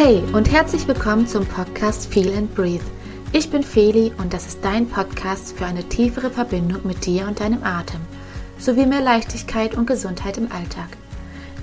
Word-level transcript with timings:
Hey 0.00 0.22
und 0.32 0.48
herzlich 0.48 0.86
willkommen 0.86 1.26
zum 1.26 1.44
Podcast 1.44 2.14
Feel 2.14 2.32
and 2.32 2.54
Breathe. 2.54 2.84
Ich 3.32 3.50
bin 3.50 3.64
Feli 3.64 4.12
und 4.18 4.32
das 4.32 4.46
ist 4.46 4.64
dein 4.64 4.88
Podcast 4.88 5.58
für 5.58 5.66
eine 5.66 5.82
tiefere 5.82 6.30
Verbindung 6.30 6.82
mit 6.84 7.04
dir 7.04 7.26
und 7.26 7.40
deinem 7.40 7.64
Atem, 7.64 8.00
sowie 8.60 8.86
mehr 8.86 9.00
Leichtigkeit 9.00 9.76
und 9.76 9.86
Gesundheit 9.86 10.38
im 10.38 10.52
Alltag. 10.52 10.86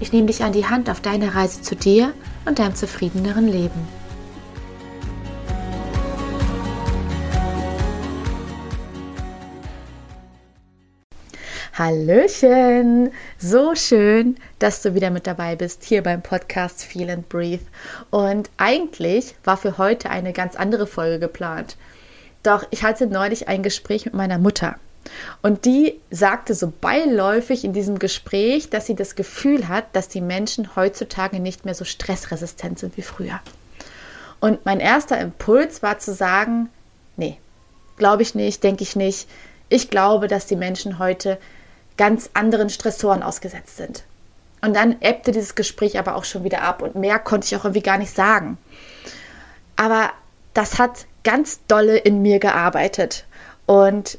Ich 0.02 0.12
nehme 0.12 0.28
dich 0.28 0.44
an 0.44 0.52
die 0.52 0.66
Hand 0.66 0.90
auf 0.90 1.00
deiner 1.00 1.34
Reise 1.34 1.62
zu 1.62 1.78
dir 1.78 2.12
und 2.46 2.60
deinem 2.60 2.76
zufriedeneren 2.76 3.48
Leben. 3.48 3.88
Hallöchen! 11.78 13.12
So 13.38 13.76
schön, 13.76 14.38
dass 14.60 14.82
du 14.82 14.94
wieder 14.94 15.10
mit 15.10 15.28
dabei 15.28 15.58
bist 15.58 15.84
hier 15.84 16.04
beim 16.04 16.22
Podcast 16.22 16.86
Feel 16.86 17.10
and 17.10 17.28
Breathe. 17.28 17.66
Und 18.12 18.50
eigentlich 18.56 19.36
war 19.44 19.58
für 19.58 19.78
heute 19.78 20.10
eine 20.10 20.32
ganz 20.32 20.56
andere 20.56 20.88
Folge 20.88 21.20
geplant. 21.20 21.76
Doch 22.44 22.66
ich 22.72 22.84
hatte 22.84 23.08
neulich 23.08 23.50
ein 23.50 23.62
Gespräch 23.62 24.06
mit 24.06 24.14
meiner 24.14 24.38
Mutter. 24.38 24.78
Und 25.42 25.66
die 25.66 26.00
sagte 26.12 26.54
so 26.54 26.72
beiläufig 26.80 27.66
in 27.66 27.74
diesem 27.74 28.00
Gespräch, 28.00 28.70
dass 28.70 28.86
sie 28.86 28.96
das 28.96 29.16
Gefühl 29.16 29.68
hat, 29.68 29.94
dass 29.98 30.08
die 30.08 30.22
Menschen 30.22 30.78
heutzutage 30.78 31.42
nicht 31.42 31.66
mehr 31.66 31.76
so 31.76 31.84
stressresistent 31.84 32.80
sind 32.80 32.96
wie 32.96 33.02
früher. 33.02 33.42
Und 34.40 34.66
mein 34.66 34.80
erster 34.80 35.20
Impuls 35.20 35.84
war 35.84 36.00
zu 36.00 36.14
sagen, 36.14 36.70
nee, 37.18 37.38
glaube 37.98 38.22
ich 38.22 38.34
nicht, 38.34 38.64
denke 38.64 38.84
ich 38.84 38.96
nicht. 38.96 39.28
Ich 39.68 39.90
glaube, 39.90 40.30
dass 40.30 40.46
die 40.46 40.56
Menschen 40.56 41.00
heute 41.00 41.38
ganz 41.98 42.30
anderen 42.34 42.70
Stressoren 42.70 43.24
ausgesetzt 43.24 43.78
sind. 43.78 44.04
Und 44.62 44.76
dann 44.76 45.02
ebbte 45.02 45.32
dieses 45.32 45.56
Gespräch 45.56 46.00
aber 46.00 46.16
auch 46.16 46.26
schon 46.26 46.44
wieder 46.44 46.62
ab 46.62 46.82
und 46.82 46.96
mehr 46.96 47.20
konnte 47.20 47.46
ich 47.46 47.56
auch 47.56 47.66
irgendwie 47.66 47.84
gar 47.84 47.98
nicht 47.98 48.14
sagen. 48.14 48.58
Aber 49.76 50.12
das 50.54 50.80
hat 50.80 51.06
ganz 51.24 51.60
dolle 51.68 51.98
in 51.98 52.22
mir 52.22 52.40
gearbeitet. 52.40 53.26
Und 53.66 54.18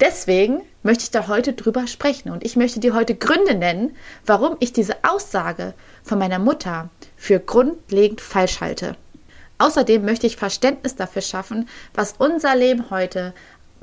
deswegen 0.00 0.62
möchte 0.82 1.04
ich 1.04 1.10
da 1.10 1.28
heute 1.28 1.52
drüber 1.52 1.86
sprechen. 1.86 2.30
Und 2.30 2.44
ich 2.44 2.56
möchte 2.56 2.80
dir 2.80 2.94
heute 2.94 3.14
Gründe 3.14 3.54
nennen, 3.54 3.96
warum 4.24 4.56
ich 4.60 4.72
diese 4.72 4.96
Aussage 5.02 5.74
von 6.02 6.18
meiner 6.18 6.38
Mutter 6.38 6.88
für 7.16 7.40
grundlegend 7.40 8.20
falsch 8.20 8.60
halte. 8.60 8.96
Außerdem 9.58 10.04
möchte 10.04 10.26
ich 10.26 10.36
Verständnis 10.36 10.96
dafür 10.96 11.22
schaffen, 11.22 11.68
was 11.94 12.14
unser 12.18 12.56
Leben 12.56 12.90
heute 12.90 13.32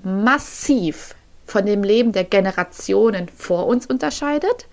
massiv 0.04 1.16
von 1.52 1.66
dem 1.66 1.84
Leben 1.84 2.12
der 2.12 2.24
Generationen 2.24 3.28
vor 3.30 3.68
uns 3.68 3.86
unterscheidet. 3.86 4.68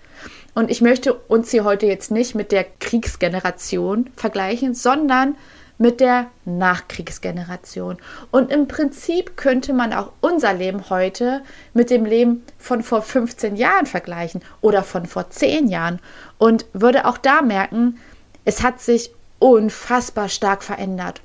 Und 0.55 0.71
ich 0.71 0.81
möchte 0.81 1.13
uns 1.13 1.51
hier 1.51 1.63
heute 1.63 1.85
jetzt 1.85 2.09
nicht 2.09 2.33
mit 2.33 2.51
der 2.51 2.65
Kriegsgeneration 2.79 4.09
vergleichen, 4.15 4.73
sondern 4.73 5.35
mit 5.77 5.99
der 5.99 6.27
Nachkriegsgeneration. 6.45 7.97
Und 8.31 8.51
im 8.51 8.67
Prinzip 8.67 9.37
könnte 9.37 9.73
man 9.73 9.93
auch 9.93 10.11
unser 10.21 10.53
Leben 10.53 10.89
heute 10.89 11.41
mit 11.73 11.89
dem 11.89 12.05
Leben 12.05 12.43
von 12.57 12.81
vor 12.81 13.01
15 13.01 13.55
Jahren 13.55 13.85
vergleichen 13.85 14.41
oder 14.61 14.83
von 14.83 15.05
vor 15.05 15.29
10 15.29 15.67
Jahren 15.67 15.99
und 16.37 16.65
würde 16.73 17.05
auch 17.05 17.17
da 17.17 17.41
merken, 17.41 17.99
es 18.45 18.63
hat 18.63 18.81
sich 18.81 19.11
unfassbar 19.39 20.29
stark 20.29 20.63
verändert. 20.63 21.21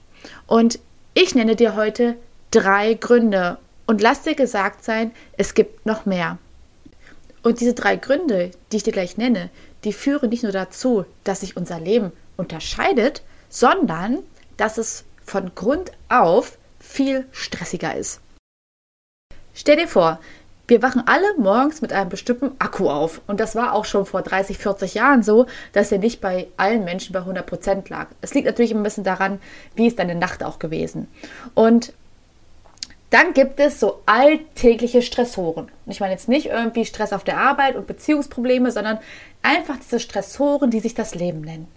Und 0.47 0.78
ich 1.14 1.34
nenne 1.34 1.56
dir 1.56 1.77
heute 1.77 2.16
drei 2.50 2.94
Gründe, 2.94 3.59
und 3.92 4.00
lass 4.00 4.22
dir 4.22 4.34
gesagt 4.34 4.82
sein, 4.82 5.12
es 5.36 5.52
gibt 5.52 5.84
noch 5.84 6.06
mehr. 6.06 6.38
Und 7.42 7.60
diese 7.60 7.74
drei 7.74 7.96
Gründe, 7.96 8.50
die 8.70 8.78
ich 8.78 8.82
dir 8.84 8.92
gleich 8.94 9.18
nenne, 9.18 9.50
die 9.84 9.92
führen 9.92 10.30
nicht 10.30 10.44
nur 10.44 10.52
dazu, 10.52 11.04
dass 11.24 11.40
sich 11.40 11.58
unser 11.58 11.78
Leben 11.78 12.10
unterscheidet, 12.38 13.20
sondern 13.50 14.20
dass 14.56 14.78
es 14.78 15.04
von 15.22 15.54
Grund 15.54 15.92
auf 16.08 16.56
viel 16.81 17.26
stressiger 17.32 17.94
ist. 17.94 18.22
Stell 19.52 19.76
dir 19.76 19.88
vor, 19.88 20.20
wir 20.69 20.81
wachen 20.81 21.02
alle 21.04 21.36
morgens 21.36 21.82
mit 21.82 21.92
einem 21.92 22.08
bestimmten 22.08 22.52
Akku 22.60 22.88
auf. 22.88 23.20
Und 23.26 23.41
das 23.41 23.54
war 23.54 23.75
auch 23.75 23.84
schon 23.84 24.06
vor 24.06 24.22
30, 24.22 24.56
40 24.56 24.94
Jahren 24.94 25.22
so, 25.22 25.44
dass 25.75 25.92
er 25.92 25.98
nicht 25.98 26.22
bei 26.22 26.48
allen 26.56 26.84
Menschen 26.84 27.12
bei 27.12 27.19
100 27.19 27.44
Prozent 27.44 27.91
lag. 27.91 28.06
Es 28.22 28.32
liegt 28.32 28.47
natürlich 28.47 28.75
ein 28.75 28.82
bisschen 28.82 29.04
daran, 29.04 29.38
wie 29.75 29.86
ist 29.86 29.98
deine 29.98 30.14
Nacht 30.14 30.42
auch 30.42 30.58
gewesen. 30.58 31.08
Und 31.52 31.92
dann 33.12 33.34
gibt 33.34 33.61
es 33.61 33.78
so 33.78 34.00
alltägliche 34.06 35.03
Stressoren. 35.03 35.67
Und 35.84 35.93
ich 35.93 36.00
meine 36.00 36.15
jetzt 36.15 36.31
nicht 36.31 36.47
irgendwie 36.47 36.87
Stress 36.87 37.12
auf 37.12 37.25
der 37.25 37.37
Arbeit 37.37 37.77
und 37.77 37.87
Beziehungsprobleme, 37.87 38.73
sondern 38.73 38.99
einfach 39.43 39.77
diese 39.77 40.00
Stressoren, 40.00 40.71
die 40.71 40.81
sich 40.81 40.95
das 40.95 41.15
Leben 41.15 41.43
nennen. 41.43 41.69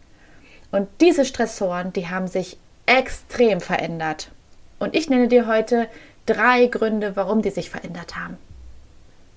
Und 0.72 0.88
diese 1.02 1.26
Stressoren, 1.26 1.92
die 1.92 2.08
haben 2.08 2.28
sich 2.28 2.58
extrem 2.86 3.60
verändert. 3.60 4.32
Und 4.80 4.96
ich 4.96 5.10
nenne 5.10 5.28
dir 5.28 5.46
heute 5.46 5.90
drei 6.26 6.68
Gründe, 6.68 7.18
warum 7.18 7.42
die 7.42 7.50
sich 7.50 7.70
verändert 7.70 8.16
haben. 8.16 8.38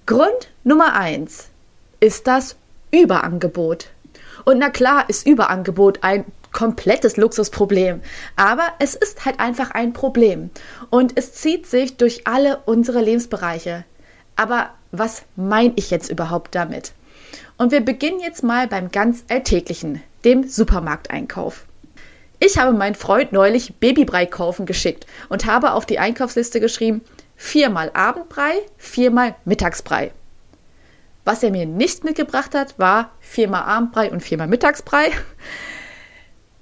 Grund 0.06 0.50
Nummer 0.62 0.94
eins 0.94 1.48
ist 1.98 2.28
das 2.28 2.54
Überangebot. 2.92 3.90
Und 4.44 4.58
na 4.58 4.70
klar 4.70 5.04
ist 5.08 5.26
Überangebot 5.26 6.04
ein 6.04 6.24
komplettes 6.52 7.16
Luxusproblem. 7.16 8.00
Aber 8.36 8.64
es 8.78 8.94
ist 8.94 9.24
halt 9.24 9.40
einfach 9.40 9.70
ein 9.70 9.92
Problem. 9.92 10.50
Und 10.90 11.12
es 11.16 11.32
zieht 11.32 11.66
sich 11.66 11.96
durch 11.96 12.26
alle 12.26 12.58
unsere 12.66 13.00
Lebensbereiche. 13.00 13.84
Aber 14.36 14.70
was 14.92 15.22
meine 15.36 15.72
ich 15.76 15.90
jetzt 15.90 16.10
überhaupt 16.10 16.54
damit? 16.54 16.92
Und 17.56 17.72
wir 17.72 17.80
beginnen 17.80 18.20
jetzt 18.20 18.42
mal 18.42 18.68
beim 18.68 18.90
ganz 18.90 19.24
Alltäglichen, 19.28 20.02
dem 20.24 20.48
Supermarkteinkauf. 20.48 21.66
Ich 22.40 22.56
habe 22.56 22.72
meinen 22.72 22.94
Freund 22.94 23.32
neulich 23.32 23.74
Babybrei 23.76 24.24
kaufen 24.24 24.64
geschickt 24.64 25.06
und 25.28 25.46
habe 25.46 25.72
auf 25.72 25.86
die 25.86 25.98
Einkaufsliste 25.98 26.60
geschrieben, 26.60 27.02
viermal 27.36 27.90
Abendbrei, 27.94 28.52
viermal 28.76 29.34
Mittagsbrei. 29.44 30.12
Was 31.24 31.42
er 31.42 31.50
mir 31.50 31.66
nicht 31.66 32.04
mitgebracht 32.04 32.54
hat, 32.54 32.78
war 32.78 33.10
viermal 33.20 33.64
Abendbrei 33.64 34.10
und 34.10 34.22
viermal 34.22 34.46
Mittagsbrei 34.46 35.10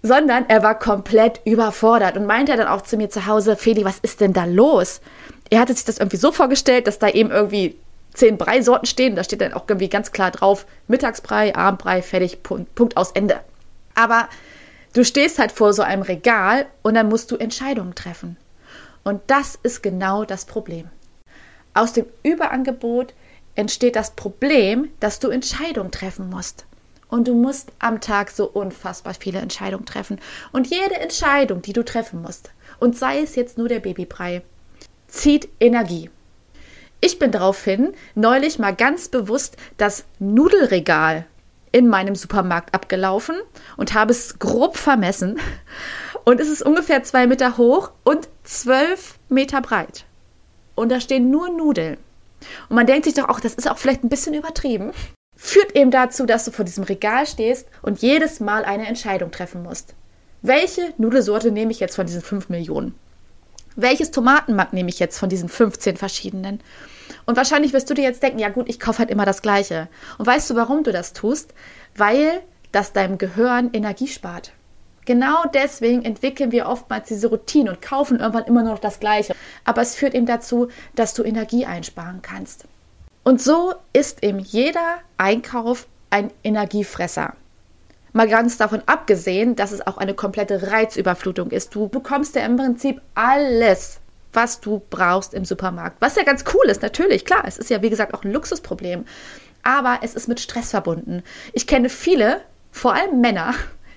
sondern 0.07 0.47
er 0.49 0.63
war 0.63 0.79
komplett 0.79 1.41
überfordert 1.45 2.17
und 2.17 2.27
meinte 2.27 2.57
dann 2.57 2.69
auch 2.69 2.83
zu 2.83 2.97
mir 2.97 3.11
zu 3.11 3.27
Hause, 3.27 3.57
Feli, 3.57 3.85
was 3.85 3.99
ist 3.99 4.21
denn 4.21 4.33
da 4.33 4.45
los? 4.45 5.01
Er 5.51 5.61
hatte 5.61 5.75
sich 5.75 5.85
das 5.85 5.99
irgendwie 5.99 6.17
so 6.17 6.33
vorgestellt, 6.33 6.87
dass 6.87 6.99
da 6.99 7.09
eben 7.09 7.31
irgendwie 7.31 7.77
zehn 8.15 8.39
Breisorten 8.39 8.87
stehen. 8.87 9.17
Da 9.17 9.25
steht 9.25 9.41
dann 9.41 9.53
auch 9.53 9.65
irgendwie 9.69 9.89
ganz 9.89 10.13
klar 10.13 10.31
drauf, 10.31 10.67
Mittagsbrei, 10.89 11.55
Abendbrei, 11.55 12.03
fertig, 12.03 12.43
Punkt, 12.43 12.75
Punkt 12.75 12.97
aus 12.97 13.13
Ende. 13.13 13.41
Aber 13.95 14.29
du 14.95 15.05
stehst 15.05 15.39
halt 15.39 15.53
vor 15.53 15.73
so 15.73 15.83
einem 15.83 16.03
Regal 16.03 16.67
und 16.83 16.95
dann 16.95 17.09
musst 17.09 17.31
du 17.31 17.37
Entscheidungen 17.37 17.95
treffen. 17.95 18.37
Und 19.05 19.21
das 19.29 19.59
ist 19.63 19.83
genau 19.83 20.25
das 20.25 20.45
Problem. 20.45 20.89
Aus 21.75 21.93
dem 21.93 22.07
Überangebot 22.23 23.15
entsteht 23.55 23.97
das 23.97 24.11
Problem, 24.11 24.89
dass 25.01 25.19
du 25.19 25.29
Entscheidungen 25.29 25.91
treffen 25.91 26.29
musst. 26.31 26.66
Und 27.09 27.29
du 27.29 27.35
musst 27.35 27.73
am 27.79 28.01
Tag 28.01 28.31
so 28.31 28.47
unfassbar 28.47 29.15
viele 29.15 29.39
Entscheidungen 29.39 29.87
treffen. 29.87 30.21
Und 30.53 30.67
jede 30.67 30.97
Entscheidung, 30.97 31.63
die 31.63 31.73
du 31.73 31.85
treffen 31.85 32.23
musst, 32.23 32.51
und 32.81 32.97
sei 32.97 33.21
es 33.21 33.37
jetzt 33.37 33.59
nur 33.59 33.69
der 33.69 33.81
Babybrei, 33.81 34.43
zieht 35.07 35.49
Energie. 35.61 36.11
Ich 37.01 37.19
bin 37.19 37.31
daraufhin 37.31 37.93
neulich 38.15 38.59
mal 38.59 38.75
ganz 38.75 39.09
bewusst 39.09 39.57
das 39.77 40.05
Nudelregal 40.19 41.27
in 41.71 41.89
meinem 41.89 42.15
Supermarkt 42.15 42.75
abgelaufen 42.75 43.37
und 43.77 43.95
habe 43.95 44.13
es 44.13 44.39
grob 44.39 44.77
vermessen. 44.77 45.39
Und 46.25 46.41
es 46.41 46.49
ist 46.49 46.63
ungefähr 46.63 47.05
zwei 47.05 47.27
Meter 47.27 47.57
hoch 47.57 47.93
und 48.03 48.29
zwölf 48.43 49.19
Meter 49.29 49.61
breit. 49.61 50.07
Und 50.75 50.91
da 50.91 51.01
stehen 51.01 51.31
nur 51.31 51.51
Nudeln. 51.51 51.99
Und 52.69 52.77
man 52.77 52.87
denkt 52.87 53.05
sich 53.05 53.15
doch 53.15 53.29
auch, 53.29 53.41
das 53.41 53.55
ist 53.55 53.71
auch 53.71 53.79
vielleicht 53.79 54.03
ein 54.03 54.09
bisschen 54.09 54.35
übertrieben 54.35 54.93
führt 55.37 55.77
eben 55.77 55.91
dazu, 55.91 56.27
dass 56.27 56.45
du 56.45 56.51
vor 56.51 56.65
diesem 56.65 56.85
Regal 56.85 57.27
stehst 57.27 57.69
und 57.83 58.01
jedes 58.01 58.41
Mal 58.41 58.65
eine 58.65 58.87
Entscheidung 58.87 59.31
treffen 59.31 59.63
musst. 59.63 59.95
Welche 60.43 60.95
Nudelsorte 60.99 61.51
nehme 61.51 61.73
ich 61.73 61.81
jetzt 61.81 61.97
von 61.97 62.07
diesen 62.07 62.23
5 62.23 62.49
Millionen? 62.49 62.95
Welches 63.77 64.11
Tomatenmark 64.11 64.73
nehme 64.73 64.89
ich 64.89 64.99
jetzt 64.99 65.19
von 65.19 65.29
diesen 65.29 65.49
15 65.49 65.97
verschiedenen? 65.97 66.61
Und 67.27 67.37
wahrscheinlich 67.37 67.73
wirst 67.73 67.91
du 67.91 67.95
dir 67.95 68.05
jetzt 68.05 68.23
denken, 68.23 68.39
ja 68.39 68.49
gut, 68.49 68.69
ich 68.69 68.81
kaufe 68.81 69.01
halt 69.01 69.11
immer 69.11 69.27
das 69.27 69.43
Gleiche. 69.43 69.89
Und 70.19 70.27
weißt 70.27 70.49
du, 70.51 70.55
warum 70.57 70.83
du 70.83 70.93
das 70.93 71.13
tust? 71.13 71.53
Weil 71.95 72.41
das 72.73 72.93
deinem 72.93 73.19
Gehirn 73.19 73.71
Energie 73.73 74.09
spart. 74.09 74.53
Genau 75.05 75.45
deswegen 75.55 76.05
entwickeln 76.05 76.53
wir 76.53 76.67
oftmals 76.67 77.09
diese 77.09 77.29
Routine 77.29 77.71
und 77.71 77.83
kaufen 77.83 78.19
irgendwann 78.19 78.45
immer 78.45 78.63
nur 78.63 78.73
noch 78.73 78.81
das 78.81 78.99
Gleiche. 78.99 79.35
Aber 79.65 79.83
es 79.83 79.95
führt 79.95 80.15
eben 80.15 80.27
dazu, 80.27 80.69
dass 80.95 81.15
du 81.15 81.23
Energie 81.23 81.65
einsparen 81.65 82.23
kannst. 82.23 82.65
Und 83.27 83.43
so 83.43 83.75
ist 83.93 84.23
eben 84.23 84.39
jeder 84.39 84.99
Einkauf 85.17 85.89
ein 86.11 86.31
Energiefresser. 86.45 87.35
Mal 88.13 88.29
ganz 88.29 88.57
davon 88.57 88.85
abgesehen, 88.87 89.57
dass 89.57 89.73
es 89.73 89.85
auch 89.85 89.99
eine 89.99 90.15
komplette 90.15 90.71
Reizüberflutung 90.71 91.51
ist. 91.51 91.75
Du 91.75 91.89
bekommst 91.89 92.37
ja 92.37 92.47
im 92.47 92.57
Prinzip 92.57 93.01
alles, 93.17 93.99
was 94.33 94.61
du 94.61 94.81
brauchst 94.91 95.35
im 95.35 95.45
Supermarkt. 95.45 95.97
Was 95.99 96.15
ja 96.15 96.23
ganz 96.23 96.45
cool 96.55 96.67
ist, 96.67 96.83
natürlich, 96.83 97.25
klar. 97.25 97.43
Es 97.45 97.59
ist 97.59 97.69
ja, 97.69 97.83
wie 97.83 97.91
gesagt, 97.91 98.15
auch 98.15 98.23
ein 98.23 98.33
Luxusproblem. 98.33 99.07
Aber 99.65 99.99
es 100.03 100.15
ist 100.15 100.29
mit 100.29 100.39
Stress 100.39 100.71
verbunden. 100.71 101.25
Ich 101.53 101.67
kenne 101.67 101.89
viele, 101.89 102.43
vor 102.71 102.95
allem 102.95 103.21
Männer, 103.21 103.55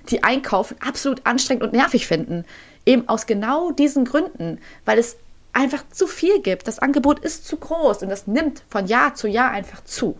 die 0.09 0.23
Einkaufen 0.23 0.75
absolut 0.83 1.27
anstrengend 1.27 1.61
und 1.61 1.73
nervig 1.73 2.07
finden. 2.07 2.45
Eben 2.83 3.07
aus 3.07 3.27
genau 3.27 3.69
diesen 3.69 4.05
Gründen, 4.05 4.59
weil 4.85 4.97
es 4.97 5.17
einfach 5.53 5.83
zu 5.89 6.07
viel 6.07 6.41
gibt. 6.41 6.67
Das 6.67 6.79
Angebot 6.79 7.19
ist 7.19 7.47
zu 7.47 7.57
groß 7.57 8.03
und 8.03 8.09
das 8.09 8.27
nimmt 8.27 8.63
von 8.69 8.87
Jahr 8.87 9.15
zu 9.15 9.27
Jahr 9.27 9.51
einfach 9.51 9.83
zu. 9.83 10.17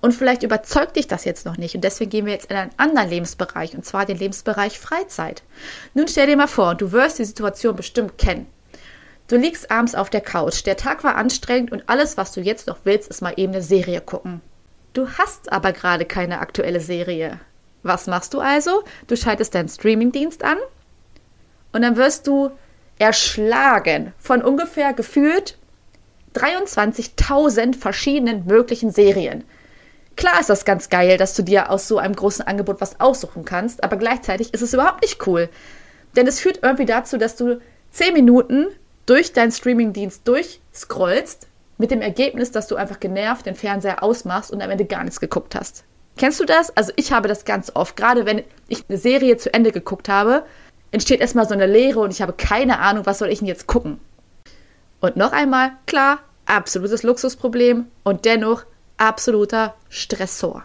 Und 0.00 0.12
vielleicht 0.12 0.42
überzeugt 0.42 0.96
dich 0.96 1.06
das 1.06 1.24
jetzt 1.24 1.46
noch 1.46 1.56
nicht. 1.56 1.74
Und 1.74 1.84
deswegen 1.84 2.10
gehen 2.10 2.26
wir 2.26 2.32
jetzt 2.32 2.50
in 2.50 2.56
einen 2.56 2.72
anderen 2.76 3.10
Lebensbereich, 3.10 3.74
und 3.74 3.84
zwar 3.84 4.06
den 4.06 4.18
Lebensbereich 4.18 4.78
Freizeit. 4.78 5.42
Nun 5.94 6.08
stell 6.08 6.26
dir 6.26 6.36
mal 6.36 6.48
vor, 6.48 6.74
du 6.74 6.92
wirst 6.92 7.18
die 7.18 7.24
Situation 7.24 7.76
bestimmt 7.76 8.18
kennen. 8.18 8.46
Du 9.28 9.36
liegst 9.36 9.70
abends 9.70 9.94
auf 9.94 10.10
der 10.10 10.20
Couch, 10.20 10.66
der 10.66 10.76
Tag 10.76 11.02
war 11.02 11.16
anstrengend 11.16 11.72
und 11.72 11.88
alles, 11.88 12.16
was 12.16 12.32
du 12.32 12.40
jetzt 12.40 12.66
noch 12.66 12.78
willst, 12.84 13.08
ist 13.08 13.22
mal 13.22 13.34
eben 13.36 13.54
eine 13.54 13.62
Serie 13.62 14.00
gucken. 14.00 14.42
Du 14.92 15.08
hast 15.08 15.50
aber 15.50 15.72
gerade 15.72 16.04
keine 16.04 16.40
aktuelle 16.40 16.80
Serie. 16.80 17.40
Was 17.82 18.06
machst 18.06 18.34
du 18.34 18.40
also? 18.40 18.84
Du 19.06 19.16
schaltest 19.16 19.54
deinen 19.54 19.68
Streamingdienst 19.68 20.44
an 20.44 20.58
und 21.72 21.82
dann 21.82 21.96
wirst 21.96 22.26
du 22.26 22.50
erschlagen 22.98 24.12
von 24.18 24.42
ungefähr 24.42 24.92
gefühlt 24.92 25.56
23.000 26.34 27.76
verschiedenen 27.76 28.46
möglichen 28.46 28.90
Serien. 28.90 29.44
Klar 30.16 30.40
ist 30.40 30.50
das 30.50 30.64
ganz 30.64 30.88
geil, 30.90 31.16
dass 31.16 31.34
du 31.34 31.42
dir 31.42 31.70
aus 31.70 31.88
so 31.88 31.98
einem 31.98 32.14
großen 32.14 32.46
Angebot 32.46 32.80
was 32.80 33.00
aussuchen 33.00 33.44
kannst, 33.44 33.82
aber 33.82 33.96
gleichzeitig 33.96 34.54
ist 34.54 34.62
es 34.62 34.74
überhaupt 34.74 35.02
nicht 35.02 35.26
cool. 35.26 35.48
Denn 36.16 36.26
es 36.26 36.40
führt 36.40 36.60
irgendwie 36.62 36.86
dazu, 36.86 37.18
dass 37.18 37.36
du 37.36 37.60
10 37.90 38.14
Minuten 38.14 38.66
durch 39.06 39.32
deinen 39.32 39.52
Streamingdienst 39.52 40.26
durchscrollst, 40.26 41.48
mit 41.78 41.90
dem 41.90 42.00
Ergebnis, 42.00 42.50
dass 42.50 42.68
du 42.68 42.76
einfach 42.76 43.00
genervt 43.00 43.46
den 43.46 43.54
Fernseher 43.54 44.02
ausmachst 44.02 44.50
und 44.50 44.62
am 44.62 44.70
Ende 44.70 44.84
gar 44.84 45.02
nichts 45.02 45.20
geguckt 45.20 45.54
hast. 45.54 45.84
Kennst 46.16 46.38
du 46.38 46.44
das? 46.44 46.76
Also 46.76 46.92
ich 46.96 47.12
habe 47.12 47.26
das 47.26 47.44
ganz 47.44 47.72
oft. 47.74 47.96
Gerade 47.96 48.26
wenn 48.26 48.44
ich 48.68 48.84
eine 48.88 48.98
Serie 48.98 49.36
zu 49.36 49.52
Ende 49.52 49.72
geguckt 49.72 50.08
habe, 50.08 50.44
entsteht 50.94 51.20
erstmal 51.20 51.46
so 51.46 51.54
eine 51.54 51.66
Leere 51.66 52.00
und 52.00 52.12
ich 52.12 52.22
habe 52.22 52.32
keine 52.32 52.78
Ahnung, 52.78 53.06
was 53.06 53.18
soll 53.18 53.28
ich 53.28 53.40
denn 53.40 53.48
jetzt 53.48 53.66
gucken. 53.66 54.00
Und 55.00 55.16
noch 55.16 55.32
einmal, 55.32 55.72
klar, 55.86 56.20
absolutes 56.46 57.02
Luxusproblem 57.02 57.86
und 58.04 58.24
dennoch 58.24 58.64
absoluter 58.96 59.74
Stressor. 59.88 60.64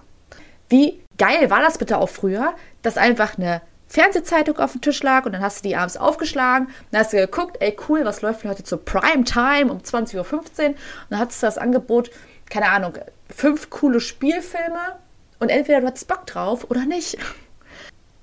Wie 0.69 1.01
geil 1.17 1.49
war 1.49 1.61
das 1.61 1.77
bitte 1.77 1.97
auch 1.97 2.09
früher, 2.09 2.53
dass 2.81 2.97
einfach 2.97 3.37
eine 3.37 3.61
Fernsehzeitung 3.87 4.57
auf 4.59 4.73
dem 4.73 4.81
Tisch 4.81 5.01
lag 5.01 5.25
und 5.25 5.33
dann 5.33 5.41
hast 5.41 5.59
du 5.59 5.69
die 5.69 5.75
abends 5.75 5.97
aufgeschlagen, 5.97 6.69
dann 6.91 7.01
hast 7.01 7.11
du 7.11 7.17
geguckt, 7.17 7.57
ey 7.59 7.75
cool, 7.89 8.05
was 8.05 8.21
läuft 8.21 8.43
denn 8.43 8.51
heute 8.51 8.63
zur 8.63 8.85
Prime 8.85 9.23
Time 9.23 9.71
um 9.71 9.79
20.15 9.79 10.15
Uhr 10.15 10.33
und 10.33 10.77
dann 11.09 11.19
hattest 11.19 11.41
du 11.41 11.47
das 11.47 11.57
Angebot, 11.57 12.11
keine 12.49 12.69
Ahnung, 12.69 12.93
fünf 13.35 13.71
coole 13.71 13.99
Spielfilme 13.99 14.97
und 15.39 15.49
entweder 15.49 15.81
du 15.81 15.87
hattest 15.87 16.07
Bock 16.07 16.27
drauf 16.27 16.69
oder 16.69 16.85
nicht. 16.85 17.17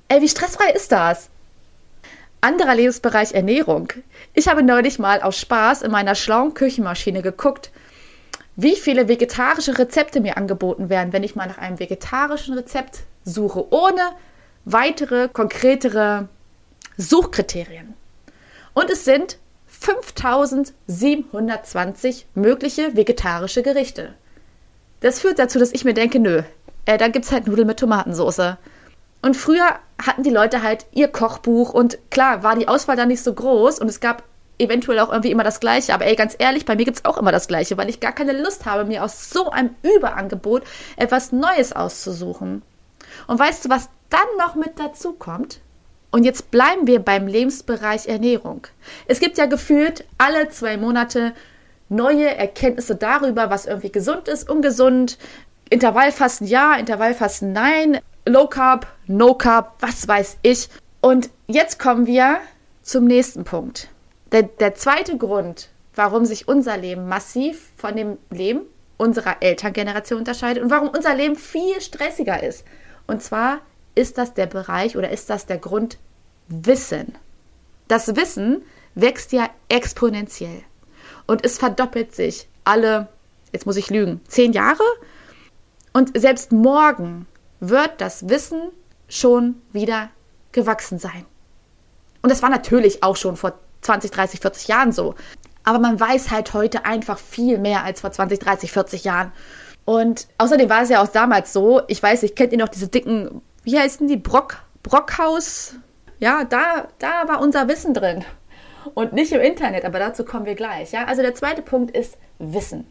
Ey, 0.09 0.23
wie 0.23 0.29
stressfrei 0.29 0.71
ist 0.71 0.93
das? 0.93 1.31
Anderer 2.47 2.77
Lebensbereich 2.77 3.35
Ernährung. 3.35 3.89
Ich 4.33 4.47
habe 4.47 4.63
neulich 4.63 5.01
mal 5.01 5.21
aus 5.21 5.37
Spaß 5.37 5.83
in 5.83 5.91
meiner 5.91 6.15
schlauen 6.15 6.55
Küchenmaschine 6.55 7.21
geguckt, 7.21 7.73
wie 8.55 8.77
viele 8.77 9.09
vegetarische 9.09 9.77
Rezepte 9.77 10.21
mir 10.21 10.37
angeboten 10.37 10.89
werden, 10.89 11.13
wenn 11.13 11.25
ich 11.25 11.35
mal 11.35 11.49
nach 11.49 11.59
einem 11.59 11.81
vegetarischen 11.81 12.55
Rezept 12.55 13.01
suche, 13.25 13.75
ohne 13.75 14.13
weitere, 14.65 15.29
konkretere 15.29 16.29
Suchkriterien. 16.97 17.95
Und 18.75 18.91
es 18.91 19.05
sind 19.05 19.39
5720 19.67 22.27
mögliche 22.37 22.97
vegetarische 22.97 23.65
Gerichte. 23.65 24.15
Das 25.01 25.19
führt 25.19 25.41
dazu, 25.41 25.59
dass 25.59 25.73
ich 25.73 25.85
mir 25.85 25.95
denke, 25.95 26.21
nö, 26.21 26.45
äh, 26.85 26.97
dann 26.97 27.11
gibt 27.11 27.25
es 27.25 27.33
halt 27.33 27.49
Nudeln 27.49 27.67
mit 27.67 27.81
Tomatensauce. 27.81 28.57
Und 29.23 29.37
früher 29.37 29.67
hatten 30.05 30.23
die 30.23 30.31
Leute 30.31 30.63
halt 30.63 30.87
ihr 30.93 31.09
Kochbuch 31.09 31.73
und 31.73 31.99
klar 32.11 32.43
war 32.43 32.57
die 32.57 32.69
Auswahl 32.69 32.97
dann 32.97 33.09
nicht 33.09 33.23
so 33.23 33.33
groß 33.33 33.79
und 33.79 33.89
es 33.89 34.01
gab 34.01 34.23
eventuell 34.59 34.99
auch 35.01 35.11
irgendwie 35.11 35.31
immer 35.31 35.45
das 35.45 35.61
Gleiche. 35.61 35.95
Aber 35.95 36.07
ey, 36.07 36.17
ganz 36.17 36.37
ehrlich, 36.39 36.65
bei 36.65 36.77
mir 36.77 36.85
gibt 36.85 36.99
es 36.99 37.05
auch 37.05 37.19
immer 37.19 37.33
das 37.33 37.49
Gleiche, 37.49 37.77
weil 37.77 37.89
ich 37.89 38.01
gar 38.01 38.13
keine 38.13 38.33
Lust 38.33 38.67
habe, 38.67 38.85
mir 38.85 39.05
aus 39.05 39.31
so 39.31 39.51
einem 39.51 39.75
Überangebot 39.83 40.63
etwas 40.97 41.33
Neues 41.33 41.73
auszusuchen. 41.73 42.63
Und 43.27 43.39
weißt 43.39 43.65
du, 43.65 43.69
was 43.69 43.89
dann 44.11 44.21
noch 44.39 44.55
mit 44.55 44.79
dazu 44.79 45.13
kommt? 45.13 45.61
Und 46.11 46.25
jetzt 46.25 46.51
bleiben 46.51 46.87
wir 46.87 47.01
beim 47.01 47.27
Lebensbereich 47.27 48.07
Ernährung. 48.07 48.67
Es 49.07 49.21
gibt 49.21 49.39
ja 49.39 49.47
gefühlt 49.47 50.05
alle 50.19 50.49
zwei 50.49 50.77
Monate 50.77 51.33
neue 51.89 52.35
Erkenntnisse 52.35 52.97
darüber, 52.97 53.51
was 53.51 53.67
irgendwie 53.67 53.93
gesund 53.93 54.29
ist, 54.29 54.49
ungesund, 54.49 55.19
Intervallfasten 55.69 56.47
ja, 56.47 56.75
Intervallfasten 56.75 57.53
nein, 57.53 58.01
Low 58.29 58.49
Carb, 58.49 58.89
No 59.07 59.35
Carb, 59.35 59.77
was 59.81 60.09
weiß 60.09 60.39
ich. 60.43 60.69
Und 61.01 61.31
jetzt 61.47 61.79
kommen 61.79 62.07
wir 62.07 62.39
zum 62.83 63.05
nächsten 63.05 63.45
Punkt. 63.45 63.89
Der, 64.33 64.43
der 64.43 64.75
zweite 64.75 65.17
Grund, 65.17 65.69
warum 65.95 66.25
sich 66.25 66.49
unser 66.49 66.77
Leben 66.77 67.09
massiv 67.09 67.71
von 67.77 67.95
dem 67.95 68.19
Leben 68.31 68.63
unserer 68.97 69.37
Elterngeneration 69.43 70.19
unterscheidet 70.19 70.63
und 70.63 70.71
warum 70.71 70.89
unser 70.89 71.15
Leben 71.15 71.37
viel 71.37 71.81
stressiger 71.81 72.43
ist. 72.43 72.65
Und 73.07 73.23
zwar 73.23 73.61
ist 73.95 74.19
das 74.19 74.35
der 74.35 74.47
Bereich 74.47 74.97
oder 74.97 75.11
ist 75.11 75.31
das 75.31 75.47
der 75.47 75.59
Grund 75.59 75.99
Wissen. 76.49 77.15
Das 77.87 78.17
Wissen 78.17 78.63
wächst 78.95 79.33
ja 79.33 79.49
exponentiell 79.69 80.63
und 81.27 81.45
es 81.45 81.59
verdoppelt 81.59 82.15
sich 82.15 82.49
alle, 82.65 83.09
jetzt 83.53 83.67
muss 83.67 83.77
ich 83.77 83.91
lügen, 83.91 84.21
zehn 84.27 84.53
Jahre. 84.53 84.83
Und 85.93 86.19
selbst 86.19 86.53
morgen 86.53 87.27
wird 87.61 88.01
das 88.01 88.29
Wissen 88.29 88.71
schon 89.09 89.63
wieder 89.73 90.11
gewachsen 90.53 90.99
sein. 90.99 91.25
Und 92.23 92.31
das 92.31 92.43
war 92.43 92.51
natürlich 92.51 93.03
auch 93.03 93.17
schon 93.17 93.37
vor 93.37 93.55
20, 93.83 94.11
30, 94.11 94.41
40 94.41 94.69
Jahren 94.69 94.93
so. 94.93 95.15
Aber 95.65 95.79
man 95.79 95.99
weiß 95.99 96.31
halt 96.31 96.55
heute 96.55 96.85
einfach 96.85 97.19
viel 97.19 97.59
mehr 97.59 97.85
als 97.85 98.01
vor 98.01 98.13
20, 98.13 98.39
30, 98.39 98.73
40 98.73 99.05
Jahren. 99.05 99.33
Und 99.85 100.27
außerdem 100.39 100.69
war 100.69 100.83
es 100.83 100.89
ja 100.89 101.03
auch 101.03 101.09
damals 101.09 101.53
so, 101.53 101.83
ich 101.87 102.03
weiß, 102.03 102.25
ich 102.25 102.35
kennt 102.35 102.53
ihr 102.53 102.59
noch 102.59 102.69
diese 102.69 102.89
dicken, 102.89 103.43
wie 103.63 103.79
heißen 103.79 104.09
die, 104.09 104.17
Brock, 104.17 104.59
Brockhaus? 104.83 105.75
Ja, 106.19 106.45
da, 106.45 106.89
da 106.99 107.29
war 107.29 107.41
unser 107.41 107.69
Wissen 107.69 107.95
drin. 107.95 108.25
Und 108.95 109.13
nicht 109.13 109.33
im 109.33 109.41
Internet, 109.41 109.85
aber 109.85 109.99
dazu 109.99 110.25
kommen 110.25 110.47
wir 110.47 110.55
gleich. 110.55 110.93
Ja? 110.93 111.05
Also 111.05 111.23
der 111.23 111.35
zweite 111.35 111.63
Punkt 111.63 111.97
ist 111.97 112.17
Wissen. 112.39 112.87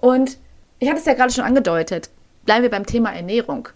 Und 0.00 0.38
ich 0.78 0.88
hatte 0.88 1.00
es 1.00 1.06
ja 1.06 1.14
gerade 1.14 1.32
schon 1.32 1.44
angedeutet. 1.44 2.10
Bleiben 2.44 2.62
wir 2.62 2.70
beim 2.70 2.86
Thema 2.86 3.12
Ernährung. 3.12 3.68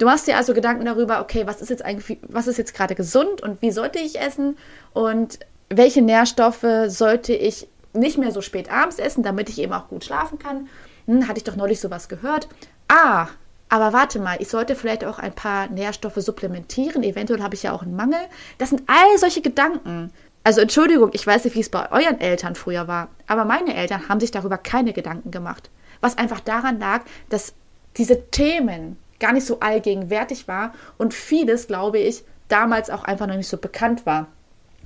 Du 0.00 0.06
machst 0.06 0.26
dir 0.26 0.38
also 0.38 0.54
Gedanken 0.54 0.86
darüber, 0.86 1.20
okay, 1.20 1.46
was 1.46 1.60
ist 1.60 1.68
jetzt 1.68 1.84
eigentlich, 1.84 2.18
was 2.22 2.46
ist 2.46 2.56
jetzt 2.56 2.72
gerade 2.72 2.94
gesund 2.94 3.42
und 3.42 3.60
wie 3.60 3.70
sollte 3.70 3.98
ich 3.98 4.18
essen 4.18 4.56
und 4.94 5.38
welche 5.68 6.00
Nährstoffe 6.00 6.64
sollte 6.86 7.34
ich 7.34 7.68
nicht 7.92 8.16
mehr 8.16 8.32
so 8.32 8.40
spät 8.40 8.72
abends 8.72 8.98
essen, 8.98 9.22
damit 9.22 9.50
ich 9.50 9.58
eben 9.58 9.74
auch 9.74 9.88
gut 9.88 10.06
schlafen 10.06 10.38
kann. 10.38 10.70
Hm, 11.06 11.28
hatte 11.28 11.36
ich 11.36 11.44
doch 11.44 11.54
neulich 11.54 11.80
sowas 11.80 12.08
gehört. 12.08 12.48
Ah, 12.88 13.28
aber 13.68 13.92
warte 13.92 14.20
mal, 14.20 14.38
ich 14.40 14.48
sollte 14.48 14.74
vielleicht 14.74 15.04
auch 15.04 15.18
ein 15.18 15.34
paar 15.34 15.68
Nährstoffe 15.68 16.16
supplementieren. 16.16 17.02
Eventuell 17.02 17.42
habe 17.42 17.54
ich 17.54 17.64
ja 17.64 17.72
auch 17.72 17.82
einen 17.82 17.94
Mangel. 17.94 18.20
Das 18.56 18.70
sind 18.70 18.84
all 18.86 19.18
solche 19.18 19.42
Gedanken. 19.42 20.14
Also 20.44 20.62
Entschuldigung, 20.62 21.10
ich 21.12 21.26
weiß 21.26 21.44
nicht, 21.44 21.56
wie 21.56 21.60
es 21.60 21.68
bei 21.68 21.92
euren 21.92 22.22
Eltern 22.22 22.54
früher 22.54 22.88
war, 22.88 23.08
aber 23.26 23.44
meine 23.44 23.76
Eltern 23.76 24.08
haben 24.08 24.20
sich 24.20 24.30
darüber 24.30 24.56
keine 24.56 24.94
Gedanken 24.94 25.30
gemacht. 25.30 25.68
Was 26.00 26.16
einfach 26.16 26.40
daran 26.40 26.80
lag, 26.80 27.02
dass 27.28 27.52
diese 27.98 28.30
Themen 28.30 28.96
gar 29.20 29.32
nicht 29.32 29.46
so 29.46 29.60
allgegenwärtig 29.60 30.48
war 30.48 30.72
und 30.98 31.14
vieles, 31.14 31.66
glaube 31.66 31.98
ich, 31.98 32.24
damals 32.48 32.90
auch 32.90 33.04
einfach 33.04 33.26
noch 33.26 33.36
nicht 33.36 33.48
so 33.48 33.58
bekannt 33.58 34.06
war 34.06 34.28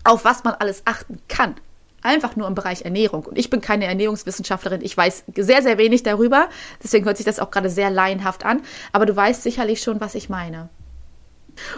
auf 0.05 0.25
was 0.25 0.45
man 0.45 0.55
alles 0.55 0.83
achten 0.85 1.19
kann. 1.29 1.55
Einfach 2.03 2.37
nur 2.37 2.47
im 2.47 2.55
Bereich 2.55 2.83
Ernährung. 2.83 3.25
Und 3.25 3.38
ich 3.38 3.49
bin 3.49 3.62
keine 3.62 3.87
Ernährungswissenschaftlerin. 3.87 4.83
Ich 4.83 4.95
weiß 4.95 5.25
sehr, 5.35 5.62
sehr 5.62 5.79
wenig 5.79 6.03
darüber. 6.03 6.50
Deswegen 6.83 7.07
hört 7.07 7.17
sich 7.17 7.25
das 7.25 7.41
auch 7.41 7.50
gerade 7.50 7.71
sehr 7.71 7.88
laienhaft 7.88 8.45
an. 8.45 8.61
Aber 8.93 9.07
du 9.07 9.17
weißt 9.17 9.43
sicherlich 9.43 9.81
schon, 9.81 10.03
was 10.03 10.14
ich 10.14 10.29
meine. 10.29 10.69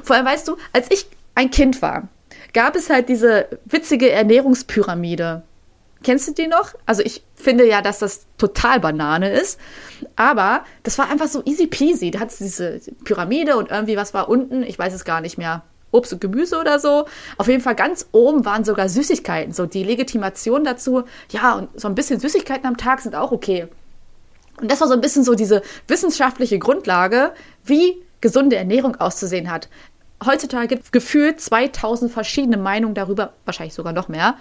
Vor 0.02 0.16
allem 0.16 0.26
weißt 0.26 0.48
du, 0.48 0.56
als 0.72 0.90
ich 0.90 1.06
ein 1.36 1.52
Kind 1.52 1.80
war, 1.80 2.08
gab 2.52 2.74
es 2.74 2.90
halt 2.90 3.08
diese 3.08 3.46
witzige 3.66 4.10
Ernährungspyramide. 4.10 5.44
Kennst 6.06 6.28
du 6.28 6.32
die 6.34 6.46
noch? 6.46 6.72
Also 6.86 7.02
ich 7.02 7.24
finde 7.34 7.66
ja, 7.66 7.82
dass 7.82 7.98
das 7.98 8.26
total 8.38 8.78
Banane 8.78 9.28
ist. 9.28 9.58
Aber 10.14 10.62
das 10.84 10.98
war 10.98 11.10
einfach 11.10 11.26
so 11.26 11.42
easy 11.44 11.66
peasy. 11.66 12.12
Da 12.12 12.20
hat 12.20 12.30
es 12.30 12.38
diese 12.38 12.80
Pyramide 13.02 13.56
und 13.56 13.72
irgendwie 13.72 13.96
was 13.96 14.14
war 14.14 14.28
unten. 14.28 14.62
Ich 14.62 14.78
weiß 14.78 14.94
es 14.94 15.04
gar 15.04 15.20
nicht 15.20 15.36
mehr. 15.36 15.64
Obst 15.90 16.12
und 16.12 16.20
Gemüse 16.20 16.60
oder 16.60 16.78
so. 16.78 17.06
Auf 17.38 17.48
jeden 17.48 17.60
Fall 17.60 17.74
ganz 17.74 18.06
oben 18.12 18.44
waren 18.44 18.62
sogar 18.62 18.88
Süßigkeiten. 18.88 19.52
So 19.52 19.66
die 19.66 19.82
Legitimation 19.82 20.62
dazu, 20.62 21.02
ja, 21.30 21.54
und 21.54 21.70
so 21.74 21.88
ein 21.88 21.96
bisschen 21.96 22.20
Süßigkeiten 22.20 22.68
am 22.68 22.76
Tag 22.76 23.00
sind 23.00 23.16
auch 23.16 23.32
okay. 23.32 23.66
Und 24.60 24.70
das 24.70 24.80
war 24.80 24.86
so 24.86 24.94
ein 24.94 25.00
bisschen 25.00 25.24
so 25.24 25.34
diese 25.34 25.60
wissenschaftliche 25.88 26.60
Grundlage, 26.60 27.32
wie 27.64 28.00
gesunde 28.20 28.54
Ernährung 28.54 28.94
auszusehen 28.94 29.50
hat. 29.50 29.68
Heutzutage 30.24 30.68
gibt 30.68 30.84
es 30.84 30.92
gefühlt 30.92 31.40
2000 31.40 32.12
verschiedene 32.12 32.58
Meinungen 32.58 32.94
darüber, 32.94 33.32
wahrscheinlich 33.44 33.74
sogar 33.74 33.92
noch 33.92 34.06
mehr, 34.06 34.36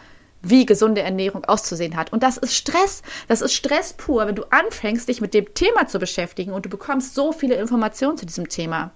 wie 0.49 0.65
gesunde 0.65 1.01
Ernährung 1.01 1.43
auszusehen 1.45 1.95
hat. 1.95 2.13
Und 2.13 2.23
das 2.23 2.37
ist 2.37 2.55
Stress. 2.55 3.01
Das 3.27 3.41
ist 3.41 3.53
Stress 3.53 3.93
pur, 3.93 4.27
wenn 4.27 4.35
du 4.35 4.43
anfängst, 4.49 5.07
dich 5.07 5.21
mit 5.21 5.33
dem 5.33 5.53
Thema 5.53 5.87
zu 5.87 5.99
beschäftigen 5.99 6.53
und 6.53 6.65
du 6.65 6.69
bekommst 6.69 7.15
so 7.15 7.31
viele 7.31 7.55
Informationen 7.55 8.17
zu 8.17 8.25
diesem 8.25 8.49
Thema. 8.49 8.91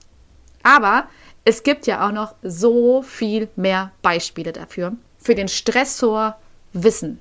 Aber 0.63 1.07
es 1.45 1.63
gibt 1.63 1.87
ja 1.87 2.07
auch 2.07 2.11
noch 2.11 2.35
so 2.43 3.01
viel 3.01 3.49
mehr 3.55 3.91
Beispiele 4.01 4.51
dafür. 4.51 4.93
Für 5.17 5.35
den 5.35 5.47
Stressor 5.47 6.37
Wissen. 6.73 7.19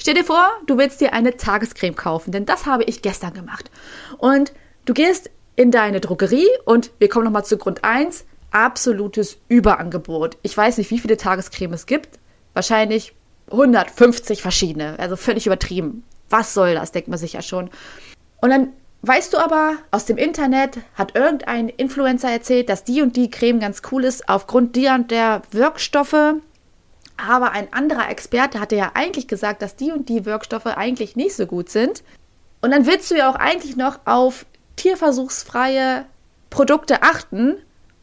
Stell 0.00 0.14
dir 0.14 0.24
vor, 0.24 0.46
du 0.66 0.78
willst 0.78 1.00
dir 1.00 1.12
eine 1.12 1.36
Tagescreme 1.36 1.94
kaufen, 1.94 2.32
denn 2.32 2.46
das 2.46 2.66
habe 2.66 2.84
ich 2.84 3.02
gestern 3.02 3.34
gemacht. 3.34 3.70
Und 4.16 4.52
du 4.84 4.94
gehst 4.94 5.30
in 5.56 5.70
deine 5.70 6.00
Drogerie 6.00 6.48
und 6.64 6.92
wir 6.98 7.08
kommen 7.08 7.24
nochmal 7.24 7.44
zu 7.44 7.58
Grund 7.58 7.84
1, 7.84 8.24
absolutes 8.52 9.38
Überangebot. 9.48 10.38
Ich 10.42 10.56
weiß 10.56 10.78
nicht, 10.78 10.90
wie 10.90 11.00
viele 11.00 11.16
Tagescreme 11.16 11.74
es 11.74 11.86
gibt. 11.86 12.18
Wahrscheinlich 12.54 13.14
150 13.50 14.42
verschiedene, 14.42 14.98
also 14.98 15.16
völlig 15.16 15.46
übertrieben. 15.46 16.04
Was 16.30 16.54
soll 16.54 16.74
das, 16.74 16.92
denkt 16.92 17.08
man 17.08 17.18
sich 17.18 17.32
ja 17.32 17.42
schon. 17.42 17.70
Und 18.40 18.50
dann 18.50 18.72
weißt 19.02 19.32
du 19.32 19.38
aber, 19.38 19.76
aus 19.90 20.04
dem 20.04 20.18
Internet 20.18 20.78
hat 20.94 21.14
irgendein 21.14 21.68
Influencer 21.68 22.30
erzählt, 22.30 22.68
dass 22.68 22.84
die 22.84 23.02
und 23.02 23.16
die 23.16 23.30
Creme 23.30 23.60
ganz 23.60 23.82
cool 23.90 24.04
ist 24.04 24.28
aufgrund 24.28 24.76
der 24.76 24.94
und 24.94 25.10
der 25.10 25.42
Wirkstoffe. 25.50 26.34
Aber 27.16 27.52
ein 27.52 27.72
anderer 27.72 28.08
Experte 28.10 28.60
hatte 28.60 28.76
ja 28.76 28.92
eigentlich 28.94 29.26
gesagt, 29.26 29.62
dass 29.62 29.76
die 29.76 29.90
und 29.90 30.08
die 30.08 30.24
Wirkstoffe 30.24 30.66
eigentlich 30.66 31.16
nicht 31.16 31.34
so 31.34 31.46
gut 31.46 31.68
sind. 31.68 32.02
Und 32.60 32.70
dann 32.70 32.86
willst 32.86 33.10
du 33.10 33.16
ja 33.16 33.30
auch 33.30 33.36
eigentlich 33.36 33.76
noch 33.76 34.00
auf 34.04 34.46
tierversuchsfreie 34.76 36.06
Produkte 36.50 37.02
achten 37.02 37.56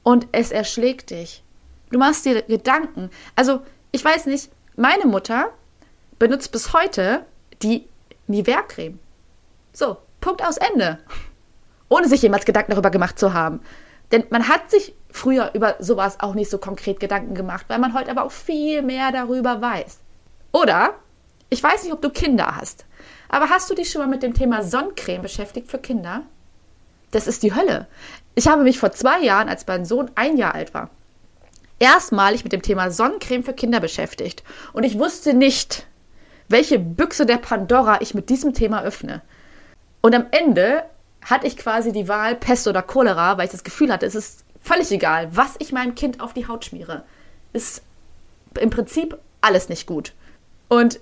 und 0.04 0.28
es 0.32 0.52
erschlägt 0.52 1.12
dich. 1.12 1.44
Du 1.92 2.00
machst 2.00 2.26
dir 2.26 2.42
Gedanken. 2.42 3.10
Also, 3.36 3.62
ich 3.92 4.04
weiß 4.04 4.26
nicht, 4.26 4.50
meine 4.76 5.06
Mutter 5.06 5.52
benutzt 6.20 6.52
bis 6.52 6.74
heute 6.74 7.26
die 7.62 7.88
Nivea-Creme. 8.28 9.00
So, 9.74 9.98
Punkt 10.22 10.44
aus 10.44 10.58
Ende. 10.58 11.00
Ohne 11.90 12.08
sich 12.08 12.22
jemals 12.22 12.46
Gedanken 12.46 12.72
darüber 12.72 12.90
gemacht 12.90 13.20
zu 13.20 13.34
haben. 13.34 13.62
Denn 14.12 14.26
man 14.30 14.48
hat 14.48 14.70
sich 14.70 14.94
früher 15.12 15.52
über 15.54 15.76
sowas 15.80 16.20
auch 16.20 16.34
nicht 16.34 16.50
so 16.50 16.58
konkret 16.58 17.00
Gedanken 17.00 17.36
gemacht, 17.36 17.66
weil 17.68 17.80
man 17.80 17.94
heute 17.94 18.12
aber 18.12 18.24
auch 18.24 18.32
viel 18.32 18.82
mehr 18.82 19.12
darüber 19.12 19.62
weiß. 19.62 20.00
Oder, 20.52 20.96
ich 21.50 21.62
weiß 21.62 21.84
nicht, 21.84 21.94
ob 21.94 22.02
du 22.02 22.10
Kinder 22.10 22.56
hast, 22.56 22.86
aber 23.30 23.50
hast 23.50 23.70
du 23.70 23.76
dich 23.76 23.90
schon 23.90 24.02
mal 24.02 24.08
mit 24.08 24.24
dem 24.24 24.34
Thema 24.34 24.64
Sonnencreme 24.64 25.22
beschäftigt 25.22 25.70
für 25.70 25.80
Kinder? 25.80 26.24
Das 27.12 27.28
ist 27.28 27.44
die 27.44 27.54
Hölle. 27.54 27.88
Ich 28.36 28.48
habe 28.48 28.64
mich 28.64 28.80
vor 28.80 28.92
zwei 28.92 29.22
Jahren, 29.22 29.50
als 29.50 29.66
mein 29.68 29.86
Sohn 29.86 30.12
ein 30.16 30.38
Jahr 30.38 30.54
alt 30.54 30.74
war, 30.74 30.90
erstmalig 31.80 32.44
mit 32.44 32.54
dem 32.54 32.62
Thema 32.62 32.92
Sonnencreme 32.92 33.44
für 33.44 33.54
Kinder 33.54 33.80
beschäftigt. 33.80 34.44
Und 34.74 34.84
ich 34.84 34.98
wusste 34.98 35.34
nicht, 35.34 35.86
welche 36.48 36.80
Büchse 36.80 37.26
der 37.26 37.38
Pandora 37.38 38.02
ich 38.02 38.14
mit 38.14 38.30
diesem 38.30 38.54
Thema 38.54 38.84
öffne. 38.84 39.22
Und 40.02 40.16
am 40.16 40.28
Ende 40.32 40.84
hatte 41.24 41.48
ich 41.48 41.58
quasi 41.58 41.92
die 41.92 42.08
Wahl 42.08 42.36
Pest 42.36 42.68
oder 42.68 42.82
Cholera, 42.82 43.38
weil 43.38 43.46
ich 43.46 43.52
das 43.52 43.64
Gefühl 43.64 43.92
hatte, 43.92 44.06
es 44.06 44.16
ist 44.16 44.46
völlig 44.62 44.92
egal, 44.92 45.36
was 45.36 45.56
ich 45.60 45.72
meinem 45.72 45.96
Kind 45.96 46.22
auf 46.22 46.34
die 46.34 46.48
Haut 46.48 46.66
schmiere. 46.66 47.04
Ist 47.54 47.82
im 48.60 48.70
Prinzip 48.70 49.18
alles 49.42 49.70
nicht 49.70 49.88
gut. 49.88 50.14
Und 50.68 51.00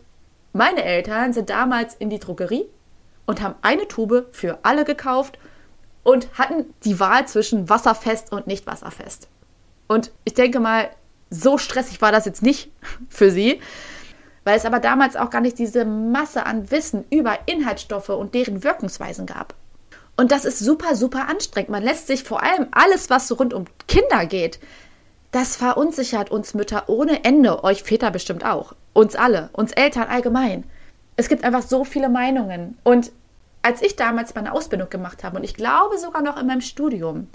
meine 0.54 0.84
Eltern 0.84 1.34
sind 1.34 1.50
damals 1.50 1.96
in 1.96 2.10
die 2.10 2.20
Drogerie 2.20 2.66
und 3.26 3.42
haben 3.42 3.56
eine 3.62 3.88
Tube 3.88 4.28
für 4.32 4.60
alle 4.64 4.86
gekauft 4.86 5.38
und 6.04 6.28
hatten 6.38 6.74
die 6.84 7.00
Wahl 7.00 7.28
zwischen 7.28 7.70
wasserfest 7.70 8.32
und 8.32 8.48
nicht 8.48 8.68
wasserfest. 8.68 9.28
Und 9.88 10.12
ich 10.24 10.34
denke 10.34 10.60
mal, 10.60 10.90
so 11.30 11.58
stressig 11.58 12.02
war 12.02 12.12
das 12.12 12.26
jetzt 12.26 12.44
nicht 12.44 12.72
für 13.10 13.32
sie, 13.32 13.62
weil 14.44 14.58
es 14.58 14.66
aber 14.66 14.80
damals 14.80 15.16
auch 15.16 15.30
gar 15.30 15.42
nicht 15.42 15.58
diese 15.58 15.86
Masse 15.86 16.46
an 16.46 16.70
Wissen 16.72 17.06
über 17.10 17.40
Inhaltsstoffe 17.46 18.10
und 18.10 18.34
deren 18.34 18.64
Wirkungsweisen 18.64 19.26
gab. 19.26 19.56
Und 20.16 20.32
das 20.32 20.46
ist 20.46 20.60
super, 20.60 20.96
super 20.96 21.28
anstrengend. 21.28 21.72
Man 21.72 21.84
lässt 21.84 22.08
sich 22.08 22.24
vor 22.24 22.44
allem 22.44 22.68
alles, 22.72 23.10
was 23.10 23.28
so 23.28 23.36
rund 23.36 23.54
um 23.54 23.66
Kinder 23.88 24.26
geht, 24.26 24.60
das 25.34 25.56
verunsichert 25.56 26.30
uns 26.30 26.54
Mütter 26.54 26.84
ohne 26.88 27.24
Ende, 27.24 27.64
euch 27.64 27.82
Väter 27.82 28.12
bestimmt 28.12 28.46
auch, 28.46 28.76
uns 28.94 29.16
alle, 29.16 29.50
uns 29.54 29.72
Eltern 29.72 30.08
allgemein. 30.08 30.64
Es 31.16 31.28
gibt 31.28 31.44
einfach 31.44 31.64
so 31.64 31.84
viele 31.84 32.08
Meinungen. 32.08 32.78
Und 32.84 33.12
als 33.64 33.82
ich 33.82 33.96
damals 33.96 34.36
meine 34.36 34.54
Ausbildung 34.54 34.92
gemacht 34.92 35.24
habe, 35.24 35.38
und 35.38 35.44
ich 35.44 35.56
glaube 35.56 35.98
sogar 35.98 36.22
noch 36.22 36.40
in 36.40 36.46
meinem 36.46 36.62
Studium, 36.62 37.30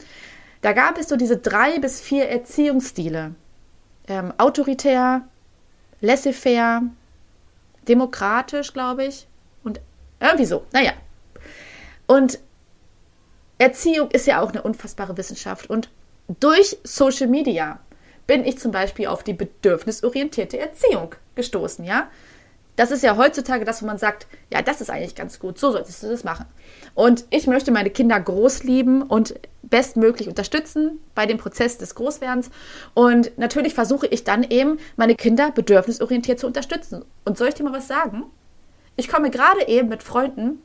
da 0.60 0.72
gab 0.72 0.98
es 0.98 1.08
so 1.08 1.16
diese 1.16 1.36
drei 1.36 1.78
bis 1.78 2.00
vier 2.00 2.28
Erziehungsstile. 2.28 3.34
Ähm, 4.08 4.32
autoritär, 4.38 5.22
laissez-faire, 6.00 6.82
demokratisch, 7.86 8.72
glaube 8.72 9.04
ich. 9.04 9.26
Und 9.64 9.80
irgendwie 10.20 10.46
so. 10.46 10.64
Naja. 10.72 10.92
Und 12.06 12.38
Erziehung 13.58 14.10
ist 14.10 14.26
ja 14.26 14.40
auch 14.40 14.50
eine 14.50 14.62
unfassbare 14.62 15.16
Wissenschaft. 15.16 15.68
Und 15.68 15.90
durch 16.40 16.78
Social 16.84 17.28
Media 17.28 17.80
bin 18.26 18.44
ich 18.44 18.58
zum 18.58 18.72
Beispiel 18.72 19.06
auf 19.06 19.24
die 19.24 19.32
bedürfnisorientierte 19.32 20.58
Erziehung 20.58 21.14
gestoßen, 21.34 21.84
ja. 21.84 22.08
Das 22.78 22.92
ist 22.92 23.02
ja 23.02 23.16
heutzutage 23.16 23.64
das, 23.64 23.82
wo 23.82 23.86
man 23.86 23.98
sagt, 23.98 24.28
ja, 24.52 24.62
das 24.62 24.80
ist 24.80 24.88
eigentlich 24.88 25.16
ganz 25.16 25.40
gut, 25.40 25.58
so 25.58 25.72
solltest 25.72 26.00
du 26.00 26.06
das 26.10 26.22
machen. 26.22 26.46
Und 26.94 27.24
ich 27.30 27.48
möchte 27.48 27.72
meine 27.72 27.90
Kinder 27.90 28.20
groß 28.20 28.62
lieben 28.62 29.02
und 29.02 29.34
bestmöglich 29.62 30.28
unterstützen 30.28 31.00
bei 31.16 31.26
dem 31.26 31.38
Prozess 31.38 31.76
des 31.78 31.96
Großwerdens. 31.96 32.50
Und 32.94 33.36
natürlich 33.36 33.74
versuche 33.74 34.06
ich 34.06 34.22
dann 34.22 34.44
eben, 34.44 34.78
meine 34.94 35.16
Kinder 35.16 35.50
bedürfnisorientiert 35.50 36.38
zu 36.38 36.46
unterstützen. 36.46 37.04
Und 37.24 37.36
soll 37.36 37.48
ich 37.48 37.54
dir 37.54 37.64
mal 37.64 37.72
was 37.72 37.88
sagen? 37.88 38.22
Ich 38.94 39.08
komme 39.08 39.30
gerade 39.30 39.66
eben 39.66 39.88
mit 39.88 40.04
Freunden 40.04 40.62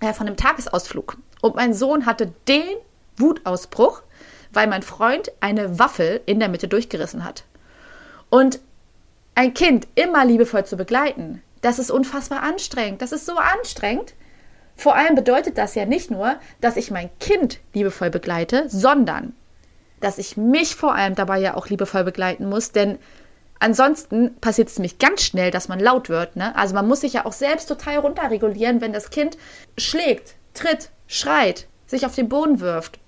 äh, 0.00 0.12
von 0.12 0.26
einem 0.26 0.36
Tagesausflug 0.36 1.16
und 1.40 1.56
mein 1.56 1.72
Sohn 1.72 2.04
hatte 2.04 2.30
den 2.46 2.76
Wutausbruch, 3.16 4.02
weil 4.52 4.66
mein 4.66 4.82
Freund 4.82 5.32
eine 5.40 5.78
Waffel 5.78 6.20
in 6.26 6.40
der 6.40 6.50
Mitte 6.50 6.68
durchgerissen 6.68 7.24
hat. 7.24 7.44
Und 8.28 8.60
ein 9.34 9.54
Kind 9.54 9.88
immer 9.94 10.26
liebevoll 10.26 10.66
zu 10.66 10.76
begleiten, 10.76 11.40
das 11.64 11.78
ist 11.78 11.90
unfassbar 11.90 12.42
anstrengend. 12.42 13.00
Das 13.00 13.12
ist 13.12 13.24
so 13.24 13.36
anstrengend. 13.36 14.14
Vor 14.76 14.96
allem 14.96 15.14
bedeutet 15.14 15.56
das 15.56 15.74
ja 15.74 15.86
nicht 15.86 16.10
nur, 16.10 16.36
dass 16.60 16.76
ich 16.76 16.90
mein 16.90 17.08
Kind 17.20 17.60
liebevoll 17.72 18.10
begleite, 18.10 18.68
sondern 18.68 19.34
dass 20.00 20.18
ich 20.18 20.36
mich 20.36 20.76
vor 20.76 20.94
allem 20.94 21.14
dabei 21.14 21.38
ja 21.38 21.54
auch 21.54 21.68
liebevoll 21.68 22.04
begleiten 22.04 22.46
muss, 22.48 22.72
denn 22.72 22.98
ansonsten 23.60 24.36
passiert 24.40 24.68
es 24.68 24.78
nämlich 24.78 24.98
ganz 24.98 25.22
schnell, 25.22 25.50
dass 25.50 25.68
man 25.68 25.80
laut 25.80 26.10
wird. 26.10 26.36
Ne? 26.36 26.54
Also 26.54 26.74
man 26.74 26.86
muss 26.86 27.00
sich 27.00 27.14
ja 27.14 27.24
auch 27.24 27.32
selbst 27.32 27.66
total 27.66 27.98
runterregulieren, 27.98 28.82
wenn 28.82 28.92
das 28.92 29.08
Kind 29.08 29.38
schlägt, 29.78 30.34
tritt, 30.52 30.90
schreit, 31.06 31.66
sich 31.86 32.04
auf 32.04 32.14
den 32.14 32.28
Boden 32.28 32.60
wirft. 32.60 32.98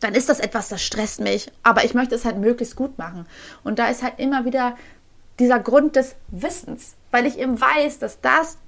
Dann 0.00 0.14
ist 0.14 0.28
das 0.28 0.40
etwas, 0.40 0.68
das 0.68 0.82
stresst 0.82 1.20
mich, 1.20 1.50
aber 1.62 1.84
ich 1.84 1.94
möchte 1.94 2.16
es 2.16 2.24
halt 2.26 2.36
möglichst 2.36 2.76
gut 2.76 2.98
machen. 2.98 3.24
Und 3.64 3.78
da 3.78 3.88
ist 3.88 4.02
halt 4.02 4.18
immer 4.18 4.44
wieder 4.44 4.76
dieser 5.42 5.60
Grund 5.60 5.96
des 5.96 6.14
Wissens, 6.28 6.94
weil 7.10 7.26
ich 7.26 7.38
eben 7.38 7.60
weiß, 7.60 7.98
dass 7.98 8.20
das 8.20 8.58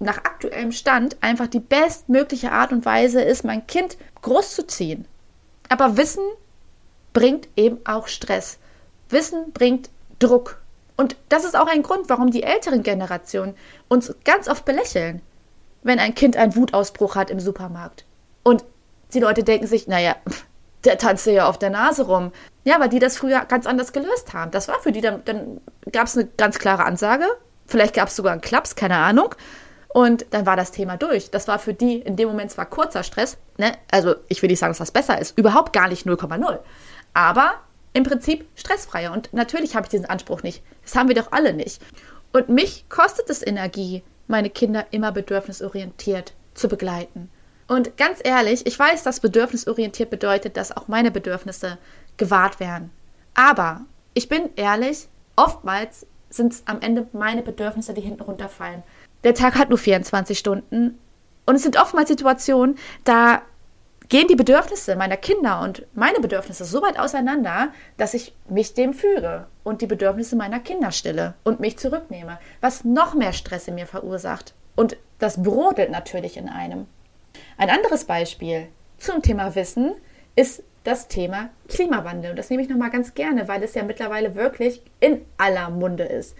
nach 0.00 0.18
aktuellem 0.18 0.72
Stand 0.72 1.16
einfach 1.20 1.46
die 1.46 1.60
bestmögliche 1.60 2.52
Art 2.52 2.72
und 2.72 2.84
Weise 2.84 3.22
ist, 3.22 3.44
mein 3.44 3.66
Kind 3.66 3.96
großzuziehen. 4.22 5.06
Aber 5.68 5.96
Wissen 5.96 6.24
bringt 7.12 7.48
eben 7.56 7.78
auch 7.84 8.08
Stress. 8.08 8.58
Wissen 9.08 9.52
bringt 9.52 9.90
Druck. 10.18 10.60
Und 10.96 11.16
das 11.28 11.44
ist 11.44 11.56
auch 11.56 11.66
ein 11.66 11.82
Grund, 11.82 12.08
warum 12.08 12.30
die 12.30 12.42
älteren 12.42 12.82
Generationen 12.82 13.54
uns 13.88 14.14
ganz 14.24 14.48
oft 14.48 14.64
belächeln, 14.64 15.22
wenn 15.82 15.98
ein 15.98 16.14
Kind 16.14 16.36
einen 16.36 16.56
Wutausbruch 16.56 17.14
hat 17.14 17.30
im 17.30 17.40
Supermarkt. 17.40 18.04
Und 18.42 18.64
die 19.14 19.20
Leute 19.20 19.44
denken 19.44 19.66
sich, 19.66 19.86
naja, 19.86 20.16
der 20.84 20.98
tanzt 20.98 21.26
ja 21.26 21.48
auf 21.48 21.58
der 21.58 21.70
Nase 21.70 22.06
rum. 22.06 22.32
Ja, 22.64 22.80
weil 22.80 22.88
die 22.88 22.98
das 22.98 23.16
früher 23.16 23.44
ganz 23.46 23.66
anders 23.66 23.92
gelöst 23.92 24.32
haben. 24.34 24.50
Das 24.50 24.68
war 24.68 24.78
für 24.80 24.92
die, 24.92 25.00
dann, 25.00 25.24
dann 25.24 25.60
gab 25.92 26.06
es 26.06 26.16
eine 26.16 26.28
ganz 26.36 26.58
klare 26.58 26.84
Ansage. 26.84 27.24
Vielleicht 27.66 27.94
gab 27.94 28.08
es 28.08 28.16
sogar 28.16 28.32
einen 28.32 28.40
Klaps, 28.40 28.76
keine 28.76 28.96
Ahnung. 28.96 29.34
Und 29.88 30.26
dann 30.30 30.46
war 30.46 30.56
das 30.56 30.70
Thema 30.70 30.96
durch. 30.96 31.30
Das 31.30 31.48
war 31.48 31.58
für 31.58 31.74
die 31.74 31.96
in 31.96 32.16
dem 32.16 32.28
Moment 32.28 32.50
zwar 32.50 32.66
kurzer 32.66 33.02
Stress, 33.02 33.38
ne? 33.56 33.72
also 33.90 34.14
ich 34.28 34.42
will 34.42 34.50
nicht 34.50 34.58
sagen, 34.58 34.70
dass 34.70 34.78
das 34.78 34.90
besser 34.90 35.18
ist, 35.18 35.36
überhaupt 35.38 35.72
gar 35.72 35.88
nicht 35.88 36.06
0,0. 36.06 36.58
Aber 37.14 37.54
im 37.94 38.04
Prinzip 38.04 38.46
stressfreier. 38.54 39.12
Und 39.12 39.32
natürlich 39.32 39.74
habe 39.74 39.86
ich 39.86 39.90
diesen 39.90 40.06
Anspruch 40.06 40.42
nicht. 40.42 40.62
Das 40.84 40.94
haben 40.94 41.08
wir 41.08 41.14
doch 41.14 41.32
alle 41.32 41.52
nicht. 41.52 41.82
Und 42.32 42.48
mich 42.48 42.88
kostet 42.88 43.30
es 43.30 43.44
Energie, 43.44 44.02
meine 44.26 44.50
Kinder 44.50 44.86
immer 44.90 45.10
bedürfnisorientiert 45.10 46.34
zu 46.54 46.68
begleiten. 46.68 47.30
Und 47.68 47.96
ganz 47.98 48.20
ehrlich, 48.24 48.66
ich 48.66 48.78
weiß, 48.78 49.02
dass 49.02 49.20
bedürfnisorientiert 49.20 50.10
bedeutet, 50.10 50.56
dass 50.56 50.76
auch 50.76 50.88
meine 50.88 51.10
Bedürfnisse 51.10 51.78
gewahrt 52.16 52.60
werden. 52.60 52.90
Aber 53.34 53.82
ich 54.14 54.28
bin 54.28 54.48
ehrlich, 54.56 55.08
oftmals 55.36 56.06
sind 56.30 56.54
es 56.54 56.62
am 56.66 56.80
Ende 56.80 57.06
meine 57.12 57.42
Bedürfnisse, 57.42 57.94
die 57.94 58.00
hinten 58.00 58.22
runterfallen. 58.22 58.82
Der 59.22 59.34
Tag 59.34 59.54
hat 59.54 59.68
nur 59.68 59.78
24 59.78 60.38
Stunden 60.38 60.98
und 61.46 61.54
es 61.54 61.62
sind 61.62 61.80
oftmals 61.80 62.08
Situationen, 62.08 62.78
da 63.04 63.42
gehen 64.08 64.28
die 64.28 64.36
Bedürfnisse 64.36 64.96
meiner 64.96 65.16
Kinder 65.16 65.60
und 65.60 65.86
meine 65.94 66.20
Bedürfnisse 66.20 66.64
so 66.64 66.80
weit 66.80 66.98
auseinander, 66.98 67.68
dass 67.98 68.14
ich 68.14 68.34
mich 68.48 68.74
dem 68.74 68.94
füge 68.94 69.46
und 69.64 69.82
die 69.82 69.86
Bedürfnisse 69.86 70.36
meiner 70.36 70.60
Kinder 70.60 70.92
stille 70.92 71.34
und 71.44 71.60
mich 71.60 71.78
zurücknehme, 71.78 72.38
was 72.60 72.84
noch 72.84 73.14
mehr 73.14 73.32
Stress 73.32 73.68
in 73.68 73.74
mir 73.74 73.86
verursacht. 73.86 74.54
Und 74.76 74.96
das 75.18 75.42
brodelt 75.42 75.90
natürlich 75.90 76.36
in 76.36 76.48
einem. 76.48 76.86
Ein 77.58 77.70
anderes 77.70 78.04
Beispiel 78.04 78.68
zum 78.98 79.20
Thema 79.20 79.56
Wissen 79.56 79.94
ist 80.36 80.62
das 80.84 81.08
Thema 81.08 81.50
Klimawandel. 81.66 82.30
Und 82.30 82.36
das 82.36 82.50
nehme 82.50 82.62
ich 82.62 82.68
nochmal 82.68 82.90
ganz 82.90 83.14
gerne, 83.14 83.48
weil 83.48 83.64
es 83.64 83.74
ja 83.74 83.82
mittlerweile 83.82 84.36
wirklich 84.36 84.80
in 85.00 85.24
aller 85.38 85.68
Munde 85.68 86.04
ist. 86.04 86.36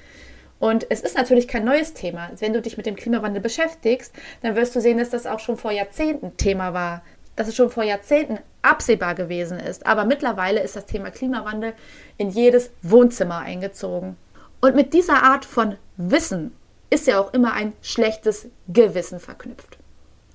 Und 0.61 0.87
es 0.91 1.01
ist 1.01 1.17
natürlich 1.17 1.49
kein 1.49 1.65
neues 1.65 1.93
Thema. 1.93 2.31
Wenn 2.39 2.53
du 2.53 2.63
dich 2.63 2.77
mit 2.77 2.87
dem 2.87 2.95
Klimawandel 2.95 3.43
beschäftigst, 3.43 4.15
dann 4.43 4.55
wirst 4.55 4.77
du 4.77 4.81
sehen, 4.81 4.99
dass 4.99 5.11
das 5.11 5.27
auch 5.27 5.41
schon 5.41 5.57
vor 5.57 5.73
Jahrzehnten 5.73 6.37
Thema 6.37 6.73
war. 6.73 7.03
Dass 7.35 7.49
es 7.49 7.57
schon 7.57 7.71
vor 7.71 7.83
Jahrzehnten 7.83 8.39
absehbar 8.63 9.17
gewesen 9.17 9.59
ist. 9.59 9.87
Aber 9.87 10.05
mittlerweile 10.05 10.61
ist 10.61 10.77
das 10.77 10.87
Thema 10.87 11.11
Klimawandel 11.11 11.73
in 12.17 12.31
jedes 12.31 12.71
Wohnzimmer 12.83 13.41
eingezogen. 13.41 14.17
Und 14.61 14.77
mit 14.77 14.95
dieser 14.95 15.25
Art 15.25 15.45
von 15.45 15.79
Wissen 15.97 16.55
ist 16.91 17.09
ja 17.09 17.19
auch 17.19 17.35
immer 17.35 17.55
ein 17.55 17.73
schlechtes 17.83 18.47
Gewissen 18.69 19.19
verknüpft. 19.19 19.79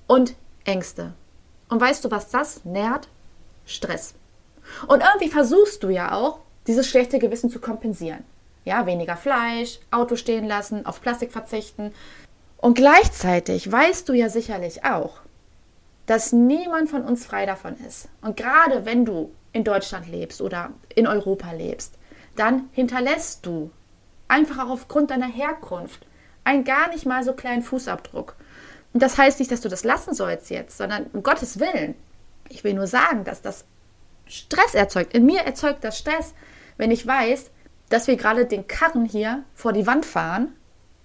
Und 0.06 0.34
Ängste. 0.64 1.12
Und 1.68 1.80
weißt 1.80 2.04
du, 2.04 2.10
was 2.10 2.30
das 2.30 2.64
nährt? 2.64 3.08
Stress. 3.66 4.14
Und 4.86 5.02
irgendwie 5.02 5.28
versuchst 5.30 5.82
du 5.82 5.88
ja 5.88 6.12
auch, 6.12 6.40
dieses 6.66 6.88
schlechte 6.88 7.18
Gewissen 7.18 7.50
zu 7.50 7.60
kompensieren. 7.60 8.24
Ja, 8.64 8.86
weniger 8.86 9.16
Fleisch, 9.16 9.78
Auto 9.90 10.16
stehen 10.16 10.46
lassen, 10.46 10.86
auf 10.86 11.02
Plastik 11.02 11.32
verzichten. 11.32 11.92
Und 12.56 12.74
gleichzeitig 12.74 13.70
weißt 13.70 14.08
du 14.08 14.14
ja 14.14 14.30
sicherlich 14.30 14.84
auch, 14.84 15.20
dass 16.06 16.32
niemand 16.32 16.88
von 16.88 17.02
uns 17.04 17.26
frei 17.26 17.44
davon 17.44 17.76
ist. 17.86 18.08
Und 18.22 18.36
gerade 18.36 18.86
wenn 18.86 19.04
du 19.04 19.30
in 19.52 19.64
Deutschland 19.64 20.08
lebst 20.08 20.40
oder 20.40 20.70
in 20.94 21.06
Europa 21.06 21.52
lebst, 21.52 21.94
dann 22.36 22.68
hinterlässt 22.72 23.44
du 23.44 23.70
einfach 24.28 24.64
auch 24.64 24.70
aufgrund 24.70 25.10
deiner 25.10 25.28
Herkunft 25.28 26.06
einen 26.42 26.64
gar 26.64 26.88
nicht 26.88 27.06
mal 27.06 27.22
so 27.22 27.34
kleinen 27.34 27.62
Fußabdruck. 27.62 28.36
Und 28.94 29.02
das 29.02 29.18
heißt 29.18 29.40
nicht, 29.40 29.50
dass 29.50 29.60
du 29.60 29.68
das 29.68 29.84
lassen 29.84 30.14
sollst 30.14 30.50
jetzt, 30.50 30.78
sondern 30.78 31.06
um 31.12 31.22
Gottes 31.22 31.60
Willen. 31.60 31.96
Ich 32.48 32.64
will 32.64 32.74
nur 32.74 32.86
sagen, 32.86 33.24
dass 33.24 33.42
das 33.42 33.64
Stress 34.26 34.74
erzeugt. 34.74 35.12
In 35.12 35.26
mir 35.26 35.40
erzeugt 35.40 35.84
das 35.84 35.98
Stress, 35.98 36.32
wenn 36.76 36.90
ich 36.90 37.06
weiß, 37.06 37.50
dass 37.90 38.06
wir 38.06 38.16
gerade 38.16 38.46
den 38.46 38.66
Karren 38.66 39.04
hier 39.04 39.44
vor 39.52 39.72
die 39.72 39.86
Wand 39.86 40.06
fahren 40.06 40.54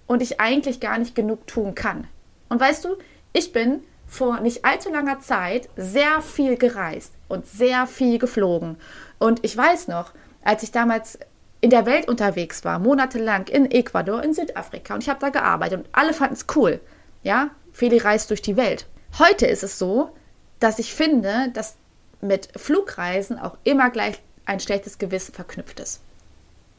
und 0.06 0.22
ich 0.22 0.40
eigentlich 0.40 0.80
gar 0.80 0.98
nicht 0.98 1.14
genug 1.14 1.46
tun 1.46 1.74
kann. 1.74 2.06
Und 2.48 2.60
weißt 2.60 2.84
du, 2.84 2.96
ich 3.32 3.52
bin 3.52 3.82
vor 4.06 4.40
nicht 4.40 4.64
allzu 4.64 4.90
langer 4.90 5.20
Zeit 5.20 5.68
sehr 5.76 6.20
viel 6.20 6.56
gereist 6.56 7.12
und 7.28 7.46
sehr 7.46 7.86
viel 7.86 8.18
geflogen. 8.18 8.76
Und 9.18 9.44
ich 9.44 9.56
weiß 9.56 9.88
noch, 9.88 10.12
als 10.42 10.62
ich 10.62 10.72
damals 10.72 11.18
in 11.60 11.70
der 11.70 11.86
Welt 11.86 12.08
unterwegs 12.08 12.64
war, 12.64 12.78
monatelang 12.78 13.46
in 13.48 13.70
Ecuador, 13.70 14.22
in 14.22 14.32
Südafrika 14.32 14.94
und 14.94 15.02
ich 15.02 15.08
habe 15.08 15.20
da 15.20 15.28
gearbeitet 15.28 15.80
und 15.80 15.88
alle 15.92 16.12
fanden 16.12 16.34
es 16.34 16.46
cool. 16.56 16.80
Ja, 17.22 17.50
Feli 17.80 17.96
reist 17.96 18.28
durch 18.28 18.42
die 18.42 18.58
Welt. 18.58 18.84
Heute 19.18 19.46
ist 19.46 19.62
es 19.62 19.78
so, 19.78 20.10
dass 20.58 20.78
ich 20.78 20.92
finde, 20.92 21.48
dass 21.54 21.76
mit 22.20 22.50
Flugreisen 22.54 23.38
auch 23.38 23.56
immer 23.64 23.88
gleich 23.88 24.20
ein 24.44 24.60
schlechtes 24.60 24.98
Gewissen 24.98 25.32
verknüpft 25.32 25.80
ist. 25.80 26.02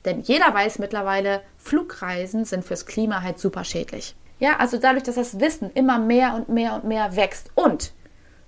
Denn 0.05 0.19
jeder 0.19 0.53
weiß 0.53 0.77
mittlerweile, 0.77 1.41
Flugreisen 1.57 2.45
sind 2.45 2.63
fürs 2.63 2.85
Klima 2.85 3.23
halt 3.23 3.39
super 3.39 3.63
schädlich. 3.63 4.15
Ja, 4.37 4.57
also 4.57 4.77
dadurch, 4.77 5.01
dass 5.01 5.15
das 5.15 5.39
Wissen 5.39 5.71
immer 5.73 5.97
mehr 5.97 6.35
und 6.35 6.49
mehr 6.49 6.75
und 6.75 6.83
mehr 6.83 7.15
wächst 7.15 7.49
und 7.55 7.93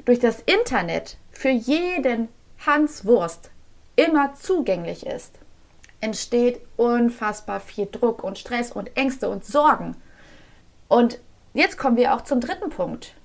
durch 0.06 0.20
das 0.20 0.42
Internet 0.42 1.18
für 1.32 1.50
jeden 1.50 2.30
Hans 2.68 3.04
Wurst 3.04 3.50
immer 3.96 4.36
zugänglich 4.36 5.08
ist, 5.08 5.40
entsteht 6.02 6.62
unfassbar 6.78 7.60
viel 7.60 7.88
Druck 7.92 8.24
und 8.24 8.38
Stress 8.38 8.72
und 8.72 8.96
Ängste 8.96 9.28
und 9.28 9.44
Sorgen. 9.44 9.96
Und 10.88 11.20
jetzt 11.54 11.78
kommen 11.78 11.98
wir 11.98 12.14
auch 12.14 12.22
zum 12.22 12.40
dritten 12.40 12.70
Punkt. 12.70 13.16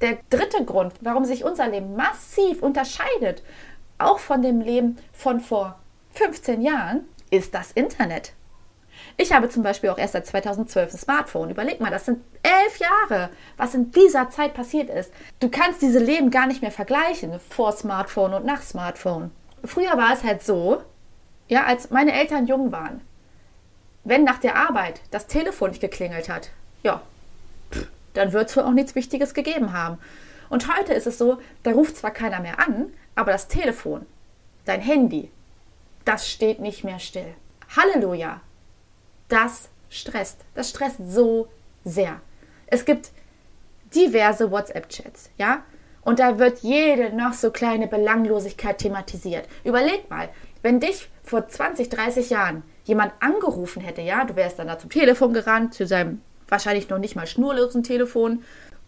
Der 0.00 0.18
dritte 0.30 0.64
Grund, 0.64 0.94
warum 1.00 1.24
sich 1.24 1.44
unser 1.44 1.68
Leben 1.68 1.96
massiv 1.96 2.62
unterscheidet, 2.62 3.42
auch 3.98 4.18
von 4.20 4.42
dem 4.42 4.60
Leben 4.60 4.96
von 5.12 5.40
vor 5.40 5.78
15 6.12 6.62
Jahren, 6.62 7.08
ist 7.30 7.54
das 7.54 7.72
Internet. 7.72 8.32
Ich 9.16 9.32
habe 9.32 9.48
zum 9.48 9.62
Beispiel 9.62 9.90
auch 9.90 9.98
erst 9.98 10.12
seit 10.12 10.26
2012 10.26 10.94
ein 10.94 10.98
Smartphone. 10.98 11.50
Überleg 11.50 11.80
mal, 11.80 11.90
das 11.90 12.06
sind 12.06 12.22
elf 12.42 12.78
Jahre, 12.78 13.30
was 13.56 13.74
in 13.74 13.90
dieser 13.90 14.30
Zeit 14.30 14.54
passiert 14.54 14.88
ist. 14.88 15.12
Du 15.40 15.48
kannst 15.48 15.82
diese 15.82 15.98
Leben 15.98 16.30
gar 16.30 16.46
nicht 16.46 16.62
mehr 16.62 16.70
vergleichen 16.70 17.38
vor 17.48 17.72
Smartphone 17.72 18.34
und 18.34 18.44
nach 18.44 18.62
Smartphone. 18.62 19.30
Früher 19.64 19.96
war 19.96 20.12
es 20.12 20.22
halt 20.22 20.42
so, 20.42 20.82
ja, 21.48 21.64
als 21.64 21.90
meine 21.90 22.12
Eltern 22.12 22.46
jung 22.46 22.70
waren, 22.70 23.00
wenn 24.04 24.24
nach 24.24 24.38
der 24.38 24.56
Arbeit 24.56 25.00
das 25.10 25.26
Telefon 25.26 25.70
nicht 25.70 25.80
geklingelt 25.80 26.28
hat, 26.28 26.50
ja, 26.82 27.02
dann 28.14 28.32
wird 28.32 28.50
es 28.50 28.56
wohl 28.56 28.64
auch 28.64 28.72
nichts 28.72 28.94
Wichtiges 28.94 29.34
gegeben 29.34 29.72
haben. 29.72 29.98
Und 30.48 30.74
heute 30.74 30.94
ist 30.94 31.06
es 31.06 31.18
so, 31.18 31.38
da 31.62 31.72
ruft 31.72 31.96
zwar 31.96 32.10
keiner 32.10 32.40
mehr 32.40 32.58
an, 32.58 32.92
aber 33.14 33.32
das 33.32 33.48
Telefon, 33.48 34.06
dein 34.64 34.80
Handy, 34.80 35.30
das 36.04 36.28
steht 36.28 36.60
nicht 36.60 36.84
mehr 36.84 36.98
still. 36.98 37.34
Halleluja! 37.76 38.40
Das 39.28 39.68
stresst. 39.90 40.44
Das 40.54 40.70
stresst 40.70 40.98
so 41.06 41.48
sehr. 41.84 42.20
Es 42.66 42.84
gibt 42.84 43.10
diverse 43.94 44.50
WhatsApp-Chats, 44.50 45.30
ja? 45.36 45.62
Und 46.02 46.18
da 46.18 46.38
wird 46.38 46.60
jede 46.60 47.14
noch 47.14 47.34
so 47.34 47.50
kleine 47.50 47.86
Belanglosigkeit 47.86 48.78
thematisiert. 48.78 49.46
Überleg 49.64 50.08
mal, 50.08 50.30
wenn 50.62 50.80
dich 50.80 51.10
vor 51.22 51.46
20, 51.46 51.90
30 51.90 52.30
Jahren 52.30 52.62
jemand 52.84 53.12
angerufen 53.20 53.82
hätte, 53.82 54.00
ja, 54.00 54.24
du 54.24 54.34
wärst 54.34 54.58
dann 54.58 54.68
da 54.68 54.78
zum 54.78 54.88
Telefon 54.90 55.34
gerannt, 55.34 55.74
zu 55.74 55.86
seinem 55.86 56.22
wahrscheinlich 56.48 56.88
noch 56.88 56.98
nicht 56.98 57.16
mal 57.16 57.26
schnurlosen 57.26 57.82
Telefon, 57.82 58.42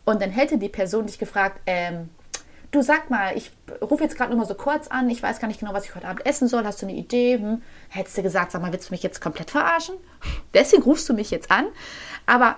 und 0.05 0.23
dann 0.23 0.31
hätte 0.31 0.59
die 0.59 0.69
Person 0.69 1.07
dich 1.07 1.19
gefragt, 1.19 1.61
ähm, 1.67 2.09
du 2.71 2.83
sag 2.83 3.11
mal, 3.11 3.37
ich 3.37 3.53
rufe 3.83 4.03
jetzt 4.03 4.17
gerade 4.17 4.31
nur 4.31 4.41
mal 4.41 4.47
so 4.47 4.55
kurz 4.55 4.89
an, 4.89 5.11
ich 5.11 5.23
weiß 5.23 5.41
gar 5.41 5.49
nicht 5.49 5.61
genau, 5.61 5.73
was 5.73 5.85
ich 5.85 5.95
heute 5.95 6.09
Abend 6.09 6.25
essen 6.27 6.49
soll, 6.49 6.65
hast 6.65 6.83
du 6.83 6.87
eine 6.87 6.97
Idee? 6.97 7.35
Hm? 7.35 7.63
Hättest 7.89 8.19
du 8.19 8.23
gesagt, 8.23 8.53
sag 8.53 8.63
mal, 8.63 8.73
willst 8.73 8.89
du 8.89 8.95
mich 8.95 9.03
jetzt 9.03 9.21
komplett 9.21 9.51
verarschen? 9.51 9.97
Deswegen 10.55 10.83
rufst 10.83 11.09
du 11.09 11.15
mich 11.15 11.31
jetzt 11.31 11.51
an. 11.51 11.67
Aber 12.27 12.57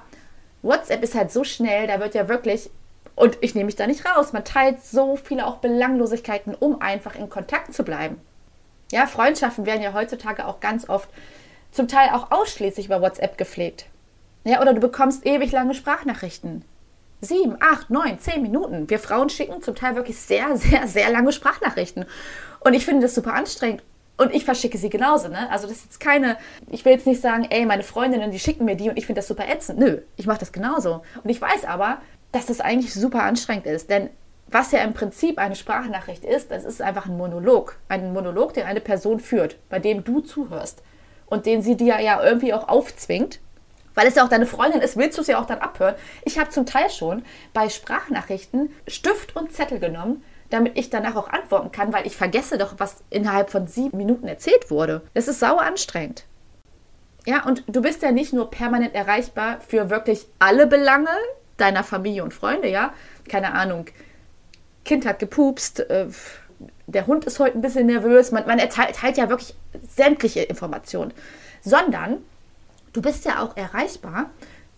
WhatsApp 0.62 1.02
ist 1.02 1.14
halt 1.14 1.32
so 1.32 1.44
schnell, 1.44 1.86
da 1.86 2.00
wird 2.00 2.14
ja 2.14 2.28
wirklich 2.28 2.70
und 3.14 3.36
ich 3.42 3.54
nehme 3.54 3.66
mich 3.66 3.76
da 3.76 3.86
nicht 3.86 4.06
raus. 4.06 4.32
Man 4.32 4.44
teilt 4.44 4.82
so 4.82 5.16
viele 5.16 5.46
auch 5.46 5.56
Belanglosigkeiten, 5.56 6.54
um 6.54 6.80
einfach 6.80 7.14
in 7.14 7.28
Kontakt 7.28 7.74
zu 7.74 7.82
bleiben. 7.82 8.18
Ja, 8.90 9.06
Freundschaften 9.06 9.66
werden 9.66 9.82
ja 9.82 9.92
heutzutage 9.92 10.46
auch 10.46 10.60
ganz 10.60 10.88
oft 10.88 11.10
zum 11.70 11.88
Teil 11.88 12.10
auch 12.10 12.30
ausschließlich 12.30 12.86
über 12.86 13.02
WhatsApp 13.02 13.36
gepflegt. 13.36 13.86
Ja, 14.44 14.60
oder 14.60 14.74
du 14.74 14.80
bekommst 14.80 15.24
ewig 15.24 15.52
lange 15.52 15.74
Sprachnachrichten. 15.74 16.64
Sieben, 17.20 17.56
acht, 17.60 17.90
neun, 17.90 18.18
zehn 18.18 18.42
Minuten. 18.42 18.90
Wir 18.90 18.98
Frauen 18.98 19.30
schicken 19.30 19.62
zum 19.62 19.76
Teil 19.76 19.94
wirklich 19.94 20.18
sehr, 20.18 20.56
sehr, 20.56 20.88
sehr 20.88 21.10
lange 21.10 21.30
Sprachnachrichten. 21.30 22.06
Und 22.60 22.74
ich 22.74 22.84
finde 22.84 23.02
das 23.02 23.14
super 23.14 23.34
anstrengend. 23.34 23.82
Und 24.16 24.34
ich 24.34 24.44
verschicke 24.44 24.76
sie 24.78 24.90
genauso, 24.90 25.28
ne? 25.28 25.50
Also 25.50 25.66
das 25.66 25.78
ist 25.78 25.84
jetzt 25.84 26.00
keine, 26.00 26.36
ich 26.70 26.84
will 26.84 26.92
jetzt 26.92 27.06
nicht 27.06 27.20
sagen, 27.20 27.46
ey, 27.48 27.64
meine 27.64 27.82
Freundinnen, 27.82 28.30
die 28.30 28.38
schicken 28.38 28.64
mir 28.64 28.76
die 28.76 28.90
und 28.90 28.96
ich 28.96 29.06
finde 29.06 29.20
das 29.20 29.28
super 29.28 29.48
ätzend. 29.48 29.78
Nö, 29.78 29.98
ich 30.16 30.26
mache 30.26 30.38
das 30.38 30.52
genauso. 30.52 31.02
Und 31.22 31.30
ich 31.30 31.40
weiß 31.40 31.64
aber, 31.64 31.98
dass 32.30 32.46
das 32.46 32.60
eigentlich 32.60 32.92
super 32.92 33.22
anstrengend 33.22 33.66
ist. 33.66 33.88
Denn 33.88 34.10
was 34.48 34.70
ja 34.72 34.80
im 34.80 34.92
Prinzip 34.92 35.38
eine 35.38 35.56
Sprachnachricht 35.56 36.24
ist, 36.24 36.50
das 36.50 36.64
ist 36.64 36.82
einfach 36.82 37.06
ein 37.06 37.16
Monolog. 37.16 37.78
Ein 37.88 38.12
Monolog, 38.12 38.52
den 38.54 38.66
eine 38.66 38.80
Person 38.80 39.18
führt, 39.18 39.56
bei 39.70 39.78
dem 39.78 40.04
du 40.04 40.20
zuhörst. 40.20 40.82
Und 41.26 41.46
den 41.46 41.62
sie 41.62 41.76
dir 41.76 42.00
ja 42.00 42.22
irgendwie 42.22 42.52
auch 42.52 42.68
aufzwingt. 42.68 43.40
Weil 43.94 44.06
es 44.06 44.14
ja 44.14 44.24
auch 44.24 44.28
deine 44.28 44.46
Freundin 44.46 44.80
ist, 44.80 44.96
willst 44.96 45.18
du 45.18 45.22
sie 45.22 45.34
auch 45.34 45.46
dann 45.46 45.58
abhören. 45.58 45.94
Ich 46.24 46.38
habe 46.38 46.50
zum 46.50 46.66
Teil 46.66 46.90
schon 46.90 47.24
bei 47.52 47.68
Sprachnachrichten 47.68 48.72
Stift 48.86 49.36
und 49.36 49.52
Zettel 49.52 49.78
genommen, 49.78 50.22
damit 50.50 50.78
ich 50.78 50.90
danach 50.90 51.16
auch 51.16 51.28
antworten 51.30 51.72
kann, 51.72 51.92
weil 51.92 52.06
ich 52.06 52.16
vergesse 52.16 52.58
doch, 52.58 52.74
was 52.78 53.02
innerhalb 53.10 53.50
von 53.50 53.66
sieben 53.66 53.96
Minuten 53.96 54.28
erzählt 54.28 54.70
wurde. 54.70 55.02
Das 55.14 55.28
ist 55.28 55.40
sauer 55.40 55.62
anstrengend. 55.62 56.24
Ja, 57.26 57.44
und 57.44 57.62
du 57.68 57.80
bist 57.82 58.02
ja 58.02 58.10
nicht 58.10 58.32
nur 58.32 58.50
permanent 58.50 58.94
erreichbar 58.94 59.60
für 59.60 59.90
wirklich 59.90 60.26
alle 60.38 60.66
Belange 60.66 61.10
deiner 61.56 61.84
Familie 61.84 62.24
und 62.24 62.34
Freunde, 62.34 62.68
ja. 62.68 62.92
Keine 63.28 63.54
Ahnung. 63.54 63.86
Kind 64.84 65.06
hat 65.06 65.20
gepupst, 65.20 65.80
äh, 65.80 66.08
der 66.86 67.06
Hund 67.06 67.24
ist 67.24 67.38
heute 67.38 67.58
ein 67.58 67.62
bisschen 67.62 67.86
nervös. 67.86 68.32
Man, 68.32 68.46
man 68.46 68.58
erteilt 68.58 69.16
ja 69.16 69.28
wirklich 69.28 69.54
sämtliche 69.88 70.42
Informationen. 70.42 71.12
Sondern 71.62 72.18
du 72.92 73.02
bist 73.02 73.24
ja 73.24 73.42
auch 73.42 73.56
erreichbar 73.56 74.30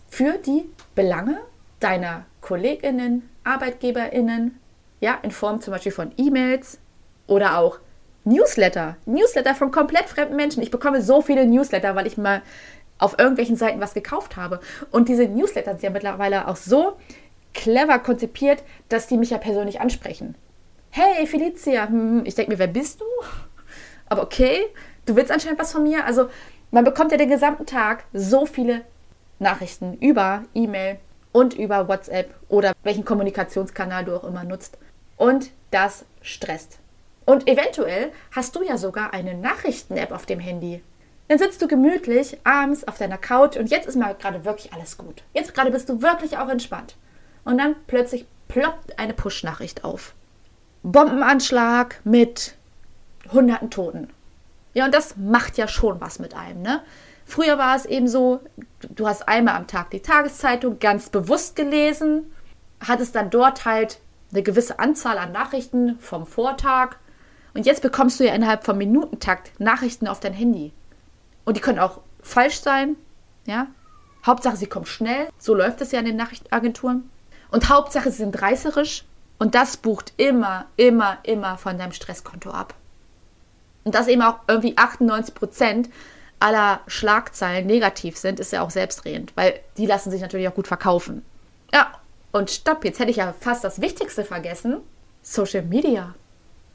für 0.07 0.37
die 0.37 0.69
Belange 0.95 1.41
deiner 1.79 2.25
KollegInnen, 2.41 3.29
ArbeitgeberInnen, 3.43 4.59
ja, 5.01 5.17
in 5.21 5.31
Form 5.31 5.61
zum 5.61 5.73
Beispiel 5.73 5.91
von 5.91 6.11
E-Mails 6.17 6.79
oder 7.27 7.57
auch 7.57 7.79
Newsletter. 8.23 8.97
Newsletter 9.05 9.53
von 9.53 9.71
komplett 9.71 10.05
fremden 10.05 10.35
Menschen. 10.35 10.63
Ich 10.63 10.71
bekomme 10.71 11.01
so 11.01 11.21
viele 11.21 11.45
Newsletter, 11.45 11.95
weil 11.95 12.07
ich 12.07 12.17
mal 12.17 12.41
auf 12.97 13.19
irgendwelchen 13.19 13.55
Seiten 13.55 13.81
was 13.81 13.93
gekauft 13.93 14.35
habe. 14.37 14.59
Und 14.91 15.09
diese 15.09 15.27
Newsletter 15.27 15.71
sind 15.71 15.83
ja 15.83 15.89
mittlerweile 15.89 16.47
auch 16.47 16.55
so 16.55 16.97
clever 17.53 17.99
konzipiert, 17.99 18.63
dass 18.89 19.07
die 19.07 19.17
mich 19.17 19.29
ja 19.29 19.37
persönlich 19.37 19.79
ansprechen. 19.79 20.35
Hey 20.89 21.27
Felicia, 21.27 21.87
hm, 21.87 22.23
ich 22.25 22.35
denke 22.35 22.51
mir, 22.51 22.59
wer 22.59 22.67
bist 22.67 23.01
du? 23.01 23.05
Aber 24.07 24.23
okay, 24.23 24.65
du 25.05 25.15
willst 25.15 25.31
anscheinend 25.31 25.59
was 25.59 25.71
von 25.71 25.83
mir. 25.83 26.05
Also 26.05 26.29
man 26.71 26.83
bekommt 26.83 27.11
ja 27.11 27.17
den 27.17 27.29
gesamten 27.29 27.65
Tag 27.65 28.05
so 28.13 28.45
viele 28.45 28.81
Nachrichten 29.39 29.97
über 29.99 30.43
E-Mail 30.53 30.99
und 31.31 31.53
über 31.53 31.87
WhatsApp 31.87 32.33
oder 32.47 32.73
welchen 32.83 33.05
Kommunikationskanal 33.05 34.05
du 34.05 34.15
auch 34.15 34.23
immer 34.23 34.43
nutzt. 34.43 34.77
Und 35.17 35.51
das 35.71 36.05
stresst. 36.21 36.79
Und 37.25 37.47
eventuell 37.47 38.11
hast 38.31 38.55
du 38.55 38.63
ja 38.63 38.77
sogar 38.77 39.13
eine 39.13 39.33
Nachrichten-App 39.33 40.11
auf 40.11 40.25
dem 40.25 40.39
Handy. 40.39 40.81
Dann 41.27 41.39
sitzt 41.39 41.61
du 41.61 41.67
gemütlich 41.67 42.37
abends 42.43 42.87
auf 42.87 42.97
deiner 42.97 43.17
Couch 43.17 43.57
und 43.57 43.71
jetzt 43.71 43.87
ist 43.87 43.95
mal 43.95 44.13
gerade 44.13 44.45
wirklich 44.45 44.71
alles 44.73 44.97
gut. 44.97 45.23
Jetzt 45.33 45.53
gerade 45.53 45.71
bist 45.71 45.89
du 45.89 46.01
wirklich 46.01 46.37
auch 46.37 46.49
entspannt. 46.49 46.95
Und 47.43 47.57
dann 47.57 47.75
plötzlich 47.87 48.25
ploppt 48.47 48.99
eine 48.99 49.13
Push-Nachricht 49.13 49.83
auf. 49.83 50.13
Bombenanschlag 50.83 51.99
mit 52.03 52.55
hunderten 53.31 53.71
Toten. 53.71 54.09
Ja, 54.75 54.85
und 54.85 54.93
das 54.93 55.15
macht 55.17 55.57
ja 55.57 55.67
schon 55.67 55.99
was 55.99 56.19
mit 56.19 56.35
einem, 56.35 56.61
ne? 56.61 56.83
Früher 57.25 57.57
war 57.57 57.75
es 57.75 57.85
eben 57.85 58.07
so, 58.07 58.41
du 58.89 59.07
hast 59.07 59.27
einmal 59.27 59.55
am 59.55 59.65
Tag 59.65 59.89
die 59.89 60.01
Tageszeitung 60.01 60.77
ganz 60.77 61.09
bewusst 61.09 61.55
gelesen, 61.55 62.31
hattest 62.79 63.15
dann 63.15 63.31
dort 63.31 63.65
halt 63.65 63.99
eine 64.31 64.43
gewisse 64.43 64.77
Anzahl 64.77 65.17
an 65.17 65.31
Nachrichten 65.31 65.97
vom 65.99 66.27
Vortag 66.27 66.97
und 67.55 67.65
jetzt 67.65 67.81
bekommst 67.81 68.19
du 68.19 68.25
ja 68.25 68.35
innerhalb 68.35 68.65
von 68.65 68.77
Minutentakt 68.77 69.59
Nachrichten 69.59 70.07
auf 70.07 70.19
dein 70.19 70.33
Handy. 70.33 70.73
Und 71.45 71.57
die 71.57 71.61
können 71.61 71.79
auch 71.79 72.01
falsch 72.21 72.59
sein, 72.59 72.97
ja? 73.45 73.67
Hauptsache, 74.25 74.57
sie 74.57 74.67
kommen 74.67 74.85
schnell. 74.85 75.29
So 75.37 75.53
läuft 75.55 75.81
es 75.81 75.91
ja 75.91 75.99
in 75.99 76.05
den 76.05 76.15
Nachrichtenagenturen. 76.15 77.09
Und 77.49 77.69
Hauptsache, 77.69 78.11
sie 78.11 78.17
sind 78.17 78.41
reißerisch. 78.41 79.05
Und 79.37 79.55
das 79.55 79.77
bucht 79.77 80.13
immer, 80.17 80.65
immer, 80.75 81.19
immer 81.23 81.57
von 81.57 81.77
deinem 81.77 81.91
Stresskonto 81.91 82.49
ab. 82.49 82.73
Und 83.85 83.95
dass 83.95 84.07
eben 84.07 84.21
auch 84.21 84.39
irgendwie 84.47 84.77
98 84.77 85.33
Prozent 85.33 85.89
aller 86.39 86.81
Schlagzeilen 86.87 87.65
negativ 87.65 88.17
sind, 88.17 88.39
ist 88.39 88.51
ja 88.51 88.61
auch 88.61 88.69
selbstredend, 88.69 89.31
weil 89.35 89.59
die 89.77 89.85
lassen 89.85 90.11
sich 90.11 90.21
natürlich 90.21 90.49
auch 90.49 90.55
gut 90.55 90.67
verkaufen. 90.67 91.23
Ja, 91.73 91.93
und 92.33 92.51
stopp, 92.51 92.83
jetzt 92.83 92.99
hätte 92.99 93.11
ich 93.11 93.17
ja 93.17 93.33
fast 93.39 93.63
das 93.63 93.79
Wichtigste 93.79 94.25
vergessen. 94.25 94.81
Social 95.23 95.63
Media. 95.63 96.13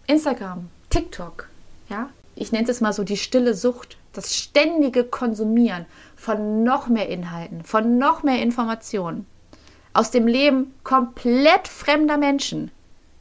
Instagram, 0.06 0.70
TikTok, 0.88 1.48
ja. 1.88 2.08
Ich 2.34 2.52
nenne 2.52 2.70
es 2.70 2.80
mal 2.80 2.94
so 2.94 3.04
die 3.04 3.18
stille 3.18 3.54
Sucht, 3.54 3.98
das 4.14 4.34
ständige 4.34 5.04
Konsumieren 5.04 5.84
von 6.16 6.64
noch 6.64 6.88
mehr 6.88 7.08
Inhalten, 7.08 7.64
von 7.64 7.98
noch 7.98 8.22
mehr 8.22 8.40
Informationen 8.40 9.26
aus 9.92 10.10
dem 10.10 10.26
Leben 10.26 10.74
komplett 10.84 11.68
fremder 11.68 12.16
Menschen. 12.16 12.70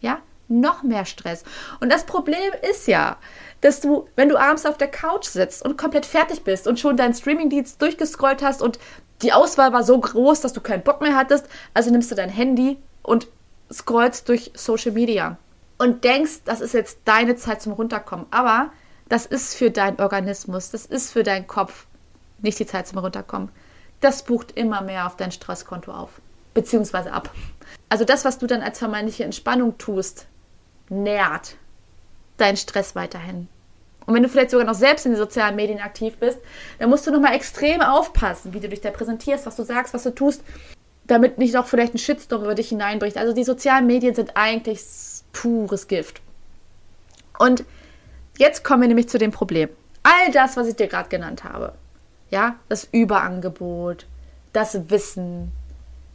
Ja, 0.01 0.19
noch 0.47 0.83
mehr 0.83 1.05
Stress. 1.05 1.43
Und 1.79 1.91
das 1.91 2.05
Problem 2.05 2.51
ist 2.69 2.87
ja, 2.87 3.17
dass 3.61 3.81
du, 3.81 4.07
wenn 4.15 4.29
du 4.29 4.37
abends 4.37 4.65
auf 4.65 4.77
der 4.77 4.87
Couch 4.87 5.25
sitzt 5.25 5.63
und 5.65 5.77
komplett 5.77 6.05
fertig 6.05 6.43
bist 6.43 6.67
und 6.67 6.79
schon 6.79 6.97
deinen 6.97 7.13
Streamingdienst 7.13 7.81
durchgescrollt 7.81 8.41
hast 8.41 8.61
und 8.61 8.79
die 9.21 9.33
Auswahl 9.33 9.73
war 9.73 9.83
so 9.83 9.99
groß, 9.99 10.41
dass 10.41 10.53
du 10.53 10.61
keinen 10.61 10.83
Bock 10.83 11.01
mehr 11.01 11.15
hattest, 11.15 11.45
also 11.73 11.91
nimmst 11.91 12.09
du 12.09 12.15
dein 12.15 12.29
Handy 12.29 12.77
und 13.03 13.27
scrollst 13.71 14.29
durch 14.29 14.51
Social 14.55 14.91
Media 14.91 15.37
und 15.77 16.03
denkst, 16.03 16.41
das 16.45 16.61
ist 16.61 16.73
jetzt 16.73 16.99
deine 17.05 17.35
Zeit 17.35 17.61
zum 17.61 17.73
Runterkommen. 17.73 18.27
Aber 18.31 18.71
das 19.07 19.25
ist 19.25 19.55
für 19.55 19.71
deinen 19.71 19.99
Organismus, 19.99 20.71
das 20.71 20.85
ist 20.85 21.11
für 21.11 21.23
deinen 21.23 21.47
Kopf 21.47 21.87
nicht 22.41 22.59
die 22.59 22.65
Zeit 22.65 22.87
zum 22.87 22.99
Runterkommen. 22.99 23.49
Das 23.99 24.23
bucht 24.23 24.51
immer 24.51 24.81
mehr 24.81 25.05
auf 25.07 25.17
dein 25.17 25.31
Stresskonto 25.31 25.91
auf, 25.91 26.21
beziehungsweise 26.53 27.11
ab. 27.11 27.31
Also 27.89 28.05
das, 28.05 28.23
was 28.23 28.37
du 28.37 28.47
dann 28.47 28.61
als 28.61 28.79
vermeintliche 28.79 29.25
Entspannung 29.25 29.77
tust, 29.77 30.27
nährt 30.89 31.55
deinen 32.41 32.57
Stress 32.57 32.95
weiterhin. 32.95 33.47
Und 34.05 34.15
wenn 34.15 34.23
du 34.23 34.29
vielleicht 34.29 34.49
sogar 34.49 34.65
noch 34.65 34.73
selbst 34.73 35.05
in 35.05 35.11
den 35.11 35.19
sozialen 35.19 35.55
Medien 35.55 35.79
aktiv 35.79 36.17
bist, 36.17 36.39
dann 36.79 36.89
musst 36.89 37.05
du 37.05 37.11
nochmal 37.11 37.35
extrem 37.35 37.81
aufpassen, 37.81 38.53
wie 38.53 38.59
du 38.59 38.67
dich 38.67 38.81
da 38.81 38.89
präsentierst, 38.89 39.45
was 39.45 39.55
du 39.55 39.63
sagst, 39.63 39.93
was 39.93 40.01
du 40.01 40.09
tust, 40.09 40.43
damit 41.05 41.37
nicht 41.37 41.53
noch 41.53 41.67
vielleicht 41.67 41.93
ein 41.93 41.99
Shitstorm 41.99 42.43
über 42.43 42.55
dich 42.55 42.69
hineinbricht. 42.69 43.17
Also 43.17 43.33
die 43.33 43.43
sozialen 43.43 43.85
Medien 43.85 44.15
sind 44.15 44.35
eigentlich 44.35 44.81
pures 45.31 45.87
Gift. 45.87 46.21
Und 47.37 47.63
jetzt 48.37 48.63
kommen 48.63 48.81
wir 48.81 48.87
nämlich 48.87 49.09
zu 49.09 49.19
dem 49.19 49.31
Problem. 49.31 49.69
All 50.01 50.31
das, 50.31 50.57
was 50.57 50.67
ich 50.67 50.75
dir 50.75 50.87
gerade 50.87 51.09
genannt 51.09 51.43
habe, 51.43 51.73
ja, 52.31 52.55
das 52.67 52.87
Überangebot, 52.91 54.07
das 54.53 54.89
Wissen, 54.89 55.51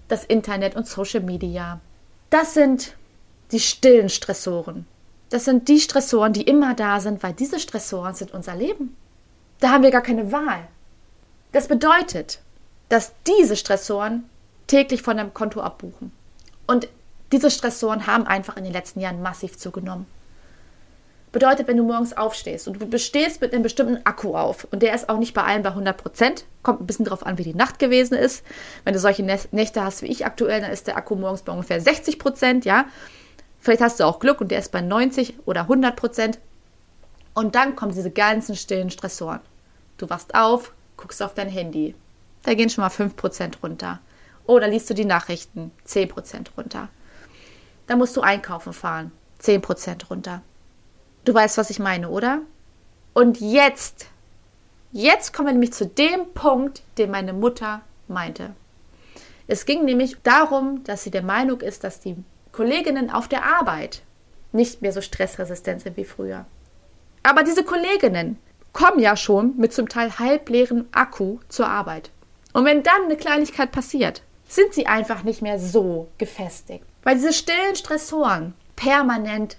das 0.09 0.25
Internet 0.25 0.75
und 0.75 0.87
Social 0.87 1.23
Media, 1.23 1.81
das 2.31 2.55
sind 2.55 2.97
die 3.53 3.61
stillen 3.61 4.09
Stressoren. 4.09 4.87
Das 5.31 5.45
sind 5.45 5.69
die 5.69 5.81
Stressoren, 5.81 6.33
die 6.33 6.43
immer 6.43 6.75
da 6.75 7.01
sind, 7.01 7.23
weil 7.23 7.33
diese 7.33 7.59
Stressoren 7.59 8.15
sind 8.15 8.33
unser 8.33 8.55
Leben. 8.55 8.97
Da 9.61 9.71
haben 9.71 9.83
wir 9.83 9.91
gar 9.91 10.03
keine 10.03 10.31
Wahl. 10.33 10.69
Das 11.53 11.69
bedeutet, 11.69 12.41
dass 12.89 13.13
diese 13.27 13.57
Stressoren 13.57 14.29
täglich 14.67 15.03
von 15.03 15.17
deinem 15.17 15.35
Konto 15.35 15.61
abbuchen. 15.61 16.13
Und 16.67 16.89
diese 17.33 17.51
Stressoren 17.51 18.07
haben 18.07 18.27
einfach 18.27 18.57
in 18.57 18.65
den 18.65 18.73
letzten 18.73 19.01
Jahren 19.01 19.23
massiv 19.23 19.57
zugenommen. 19.59 20.07
Bedeutet, 21.33 21.67
wenn 21.67 21.77
du 21.77 21.83
morgens 21.83 22.17
aufstehst 22.17 22.69
und 22.69 22.81
du 22.81 22.87
bestehst 22.87 23.41
mit 23.41 23.53
einem 23.53 23.65
bestimmten 23.65 24.07
Akku 24.07 24.37
auf 24.37 24.69
und 24.71 24.83
der 24.83 24.95
ist 24.95 25.09
auch 25.09 25.19
nicht 25.19 25.35
bei 25.35 25.43
allen 25.43 25.65
bei 25.65 25.71
100 25.71 25.97
Prozent, 25.97 26.45
kommt 26.63 26.81
ein 26.81 26.87
bisschen 26.87 27.07
darauf 27.07 27.27
an, 27.27 27.39
wie 27.39 27.43
die 27.43 27.55
Nacht 27.55 27.81
gewesen 27.81 28.15
ist. 28.15 28.45
Wenn 28.85 28.95
du 28.95 29.01
solche 29.01 29.25
Nächte 29.25 29.83
hast 29.83 30.03
wie 30.03 30.07
ich 30.07 30.25
aktuell, 30.27 30.61
dann 30.61 30.71
ist 30.71 30.87
der 30.87 30.97
Akku 30.97 31.17
morgens 31.17 31.43
bei 31.43 31.53
ungefähr 31.53 31.81
60 31.81 32.21
Prozent, 32.21 32.65
ja. 32.65 32.85
Vielleicht 33.65 33.81
hast 33.81 33.99
du 33.99 34.05
auch 34.05 34.19
Glück 34.19 34.43
und 34.43 34.51
der 34.51 34.59
ist 34.59 34.73
bei 34.73 34.83
90 34.83 35.37
oder 35.47 35.63
100 35.63 35.97
Prozent. 35.97 36.39
Und 37.33 37.55
dann 37.55 37.75
kommen 37.75 37.95
diese 37.95 38.11
ganzen 38.11 38.57
stillen 38.57 38.91
Stressoren. 38.91 39.41
Du 39.97 40.11
wachst 40.11 40.35
auf, 40.35 40.75
guckst 40.99 41.23
auf 41.23 41.33
dein 41.33 41.49
Handy. 41.49 41.95
Da 42.43 42.53
gehen 42.53 42.69
schon 42.69 42.85
mal 42.85 42.91
5 42.91 43.17
Prozent 43.17 43.63
runter. 43.63 44.01
Oder 44.45 44.69
liest 44.69 44.91
du 44.91 44.95
die 44.95 45.07
Nachrichten, 45.07 45.71
10 45.85 46.09
Prozent 46.11 46.53
runter. 46.59 46.89
Dann 47.87 47.97
musst 47.97 48.15
du 48.19 48.21
einkaufen 48.21 48.75
fahren. 48.75 49.13
10% 49.41 50.09
runter. 50.11 50.43
Du 51.25 51.33
weißt, 51.33 51.57
was 51.57 51.71
ich 51.71 51.79
meine, 51.79 52.11
oder? 52.11 52.43
Und 53.15 53.41
jetzt, 53.41 54.09
jetzt 54.93 55.33
kommen 55.33 55.49
wir 55.49 55.53
nämlich 55.53 55.73
zu 55.73 55.87
dem 55.87 56.35
Punkt, 56.35 56.83
den 56.99 57.11
meine 57.11 57.33
Mutter 57.33 57.81
meinte. 58.09 58.55
Es 59.47 59.65
ging 59.65 59.87
nämlich 59.87 60.19
darum, 60.23 60.85
dass 60.85 61.03
sie 61.03 61.11
der 61.11 61.23
Meinung 61.23 61.63
ist, 61.63 61.83
dass 61.83 62.01
die 62.01 62.17
Kolleginnen 62.55 63.11
auf 63.11 63.27
der 63.27 63.45
Arbeit 63.45 64.03
nicht 64.53 64.81
mehr 64.81 64.93
so 64.93 65.01
stressresistent 65.01 65.81
sind 65.81 65.97
wie 65.97 66.05
früher. 66.05 66.47
Aber 67.25 67.43
diese 67.43 67.65
Kolleginnen 67.65 68.39
kommen 68.73 69.01
ja 69.01 69.17
schon 69.17 69.57
mit 69.57 69.73
zum 69.73 69.89
Teil 69.89 70.21
halbleeren 70.21 70.87
Akku 70.93 71.39
zur 71.49 71.67
Arbeit. 71.67 72.11
Und 72.53 72.65
wenn 72.65 72.85
dann 72.85 73.05
eine 73.07 73.17
Kleinigkeit 73.17 73.73
passiert, 73.73 74.23
sind 74.49 74.73
sie 74.73 74.87
einfach 74.87 75.25
nicht 75.25 75.43
mehr 75.43 75.59
so 75.59 76.07
gefestigt. 76.19 76.85
Weil 77.03 77.17
diese 77.17 77.33
stillen 77.33 77.75
Stressoren 77.75 78.55
permanent 78.77 79.57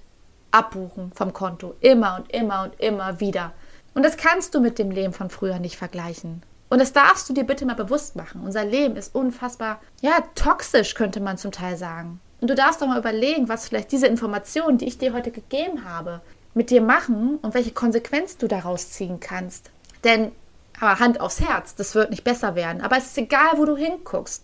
abbuchen 0.52 1.12
vom 1.14 1.34
Konto. 1.34 1.76
Immer 1.82 2.16
und 2.22 2.32
immer 2.32 2.64
und 2.64 2.80
immer 2.80 3.20
wieder. 3.20 3.52
Und 3.94 4.04
das 4.04 4.16
kannst 4.16 4.56
du 4.56 4.62
mit 4.62 4.80
dem 4.80 4.92
Leben 4.92 5.12
von 5.12 5.30
früher 5.30 5.60
nicht 5.60 5.76
vergleichen. 5.76 6.44
Und 6.70 6.80
das 6.80 6.94
darfst 6.94 7.28
du 7.28 7.34
dir 7.34 7.44
bitte 7.44 7.66
mal 7.66 7.76
bewusst 7.76 8.16
machen. 8.16 8.42
Unser 8.46 8.64
Leben 8.64 8.96
ist 8.96 9.14
unfassbar, 9.14 9.82
ja, 10.02 10.24
toxisch, 10.36 10.96
könnte 10.96 11.20
man 11.20 11.38
zum 11.38 11.52
Teil 11.52 11.76
sagen. 11.76 12.22
Und 12.42 12.50
du 12.50 12.56
darfst 12.56 12.82
doch 12.82 12.88
mal 12.88 13.00
überlegen, 13.00 13.50
was 13.50 13.68
vielleicht 13.68 13.92
diese 13.92 14.08
Informationen, 14.08 14.78
die 14.78 14.88
ich 14.88 14.98
dir 14.98 15.14
heute 15.14 15.32
gegeben 15.32 15.86
habe, 15.86 16.22
mit 16.54 16.70
dir 16.70 16.82
machen 16.82 17.38
und 17.42 17.54
welche 17.54 17.72
Konsequenz 17.72 18.38
du 18.38 18.48
daraus 18.48 18.92
ziehen 18.92 19.20
kannst. 19.20 19.72
Denn, 20.04 20.32
aber 20.80 21.00
Hand 21.00 21.22
aufs 21.22 21.42
Herz, 21.42 21.76
das 21.76 21.96
wird 21.96 22.10
nicht 22.10 22.24
besser 22.24 22.56
werden. 22.56 22.82
Aber 22.82 22.98
es 22.98 23.08
ist 23.08 23.18
egal, 23.18 23.58
wo 23.58 23.66
du 23.66 23.76
hinguckst. 23.76 24.44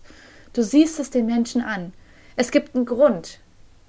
Du 0.52 0.62
siehst 0.62 1.00
es 1.00 1.10
den 1.10 1.26
Menschen 1.26 1.62
an. 1.62 1.92
Es 2.36 2.50
gibt 2.50 2.74
einen 2.74 2.86
Grund, 2.86 3.40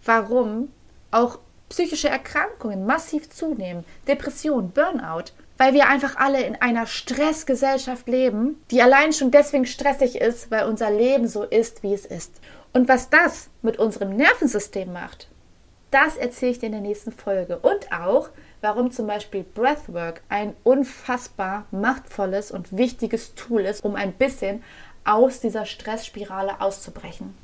warum 0.05 0.69
auch 1.11 1.39
psychische 1.69 2.09
Erkrankungen 2.09 2.85
massiv 2.85 3.29
zunehmen, 3.29 3.83
Depression, 4.07 4.71
Burnout, 4.71 5.31
weil 5.57 5.73
wir 5.73 5.87
einfach 5.87 6.17
alle 6.17 6.43
in 6.43 6.55
einer 6.55 6.85
Stressgesellschaft 6.87 8.07
leben, 8.07 8.61
die 8.71 8.81
allein 8.81 9.13
schon 9.13 9.31
deswegen 9.31 9.65
stressig 9.65 10.17
ist, 10.17 10.51
weil 10.51 10.65
unser 10.65 10.91
Leben 10.91 11.27
so 11.27 11.43
ist, 11.43 11.83
wie 11.83 11.93
es 11.93 12.05
ist. 12.05 12.31
Und 12.73 12.87
was 12.87 13.09
das 13.09 13.49
mit 13.61 13.77
unserem 13.77 14.15
Nervensystem 14.15 14.91
macht, 14.91 15.27
das 15.91 16.17
erzähle 16.17 16.51
ich 16.51 16.59
dir 16.59 16.65
in 16.65 16.71
der 16.71 16.81
nächsten 16.81 17.11
Folge. 17.11 17.59
Und 17.59 17.91
auch, 17.91 18.29
warum 18.61 18.89
zum 18.91 19.05
Beispiel 19.05 19.43
Breathwork 19.43 20.21
ein 20.27 20.55
unfassbar 20.63 21.65
machtvolles 21.69 22.49
und 22.49 22.75
wichtiges 22.75 23.35
Tool 23.35 23.61
ist, 23.61 23.83
um 23.83 23.95
ein 23.95 24.13
bisschen 24.13 24.63
aus 25.05 25.39
dieser 25.39 25.67
Stressspirale 25.67 26.61
auszubrechen. 26.61 27.37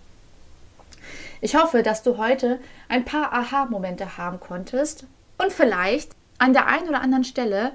Ich 1.41 1.55
hoffe, 1.55 1.83
dass 1.83 2.01
du 2.01 2.17
heute 2.17 2.59
ein 2.89 3.05
paar 3.05 3.31
Aha-Momente 3.31 4.17
haben 4.17 4.39
konntest 4.39 5.05
und 5.37 5.53
vielleicht 5.53 6.11
an 6.39 6.53
der 6.53 6.67
einen 6.67 6.89
oder 6.89 7.01
anderen 7.01 7.23
Stelle 7.23 7.71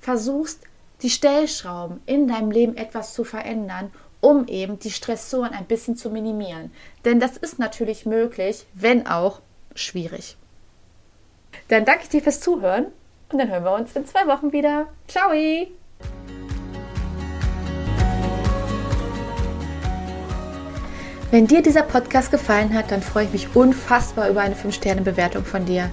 versuchst, 0.00 0.62
die 1.02 1.10
Stellschrauben 1.10 2.00
in 2.06 2.28
deinem 2.28 2.50
Leben 2.50 2.76
etwas 2.76 3.14
zu 3.14 3.24
verändern, 3.24 3.92
um 4.20 4.46
eben 4.46 4.78
die 4.78 4.90
Stressoren 4.90 5.52
ein 5.52 5.66
bisschen 5.66 5.96
zu 5.96 6.10
minimieren. 6.10 6.72
Denn 7.04 7.20
das 7.20 7.36
ist 7.36 7.58
natürlich 7.58 8.06
möglich, 8.06 8.66
wenn 8.74 9.06
auch 9.06 9.40
schwierig. 9.74 10.36
Dann 11.68 11.84
danke 11.84 12.02
ich 12.04 12.08
dir 12.08 12.22
fürs 12.22 12.40
Zuhören 12.40 12.86
und 13.30 13.38
dann 13.38 13.50
hören 13.50 13.64
wir 13.64 13.74
uns 13.74 13.94
in 13.94 14.06
zwei 14.06 14.26
Wochen 14.26 14.52
wieder. 14.52 14.86
Ciao! 15.06 15.32
Wenn 21.30 21.46
dir 21.46 21.60
dieser 21.60 21.82
Podcast 21.82 22.30
gefallen 22.30 22.72
hat, 22.72 22.90
dann 22.90 23.02
freue 23.02 23.26
ich 23.26 23.32
mich 23.32 23.54
unfassbar 23.54 24.30
über 24.30 24.40
eine 24.40 24.54
5-Sterne-Bewertung 24.54 25.44
von 25.44 25.66
dir. 25.66 25.90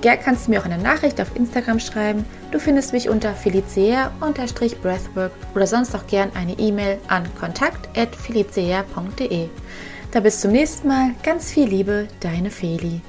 Gern 0.00 0.20
kannst 0.22 0.46
du 0.46 0.52
mir 0.52 0.60
auch 0.60 0.64
eine 0.64 0.78
Nachricht 0.78 1.20
auf 1.20 1.34
Instagram 1.34 1.80
schreiben. 1.80 2.24
Du 2.52 2.60
findest 2.60 2.92
mich 2.92 3.08
unter 3.08 3.34
felicea-breathwork 3.34 5.32
oder 5.54 5.66
sonst 5.66 5.94
auch 5.94 6.06
gern 6.06 6.30
eine 6.34 6.58
E-Mail 6.58 6.98
an 7.08 7.24
kontakt.felicea.de. 7.38 9.48
Da 10.12 10.20
bis 10.20 10.40
zum 10.40 10.52
nächsten 10.52 10.86
Mal. 10.88 11.10
Ganz 11.22 11.50
viel 11.50 11.68
Liebe, 11.68 12.08
deine 12.20 12.50
Feli. 12.50 13.02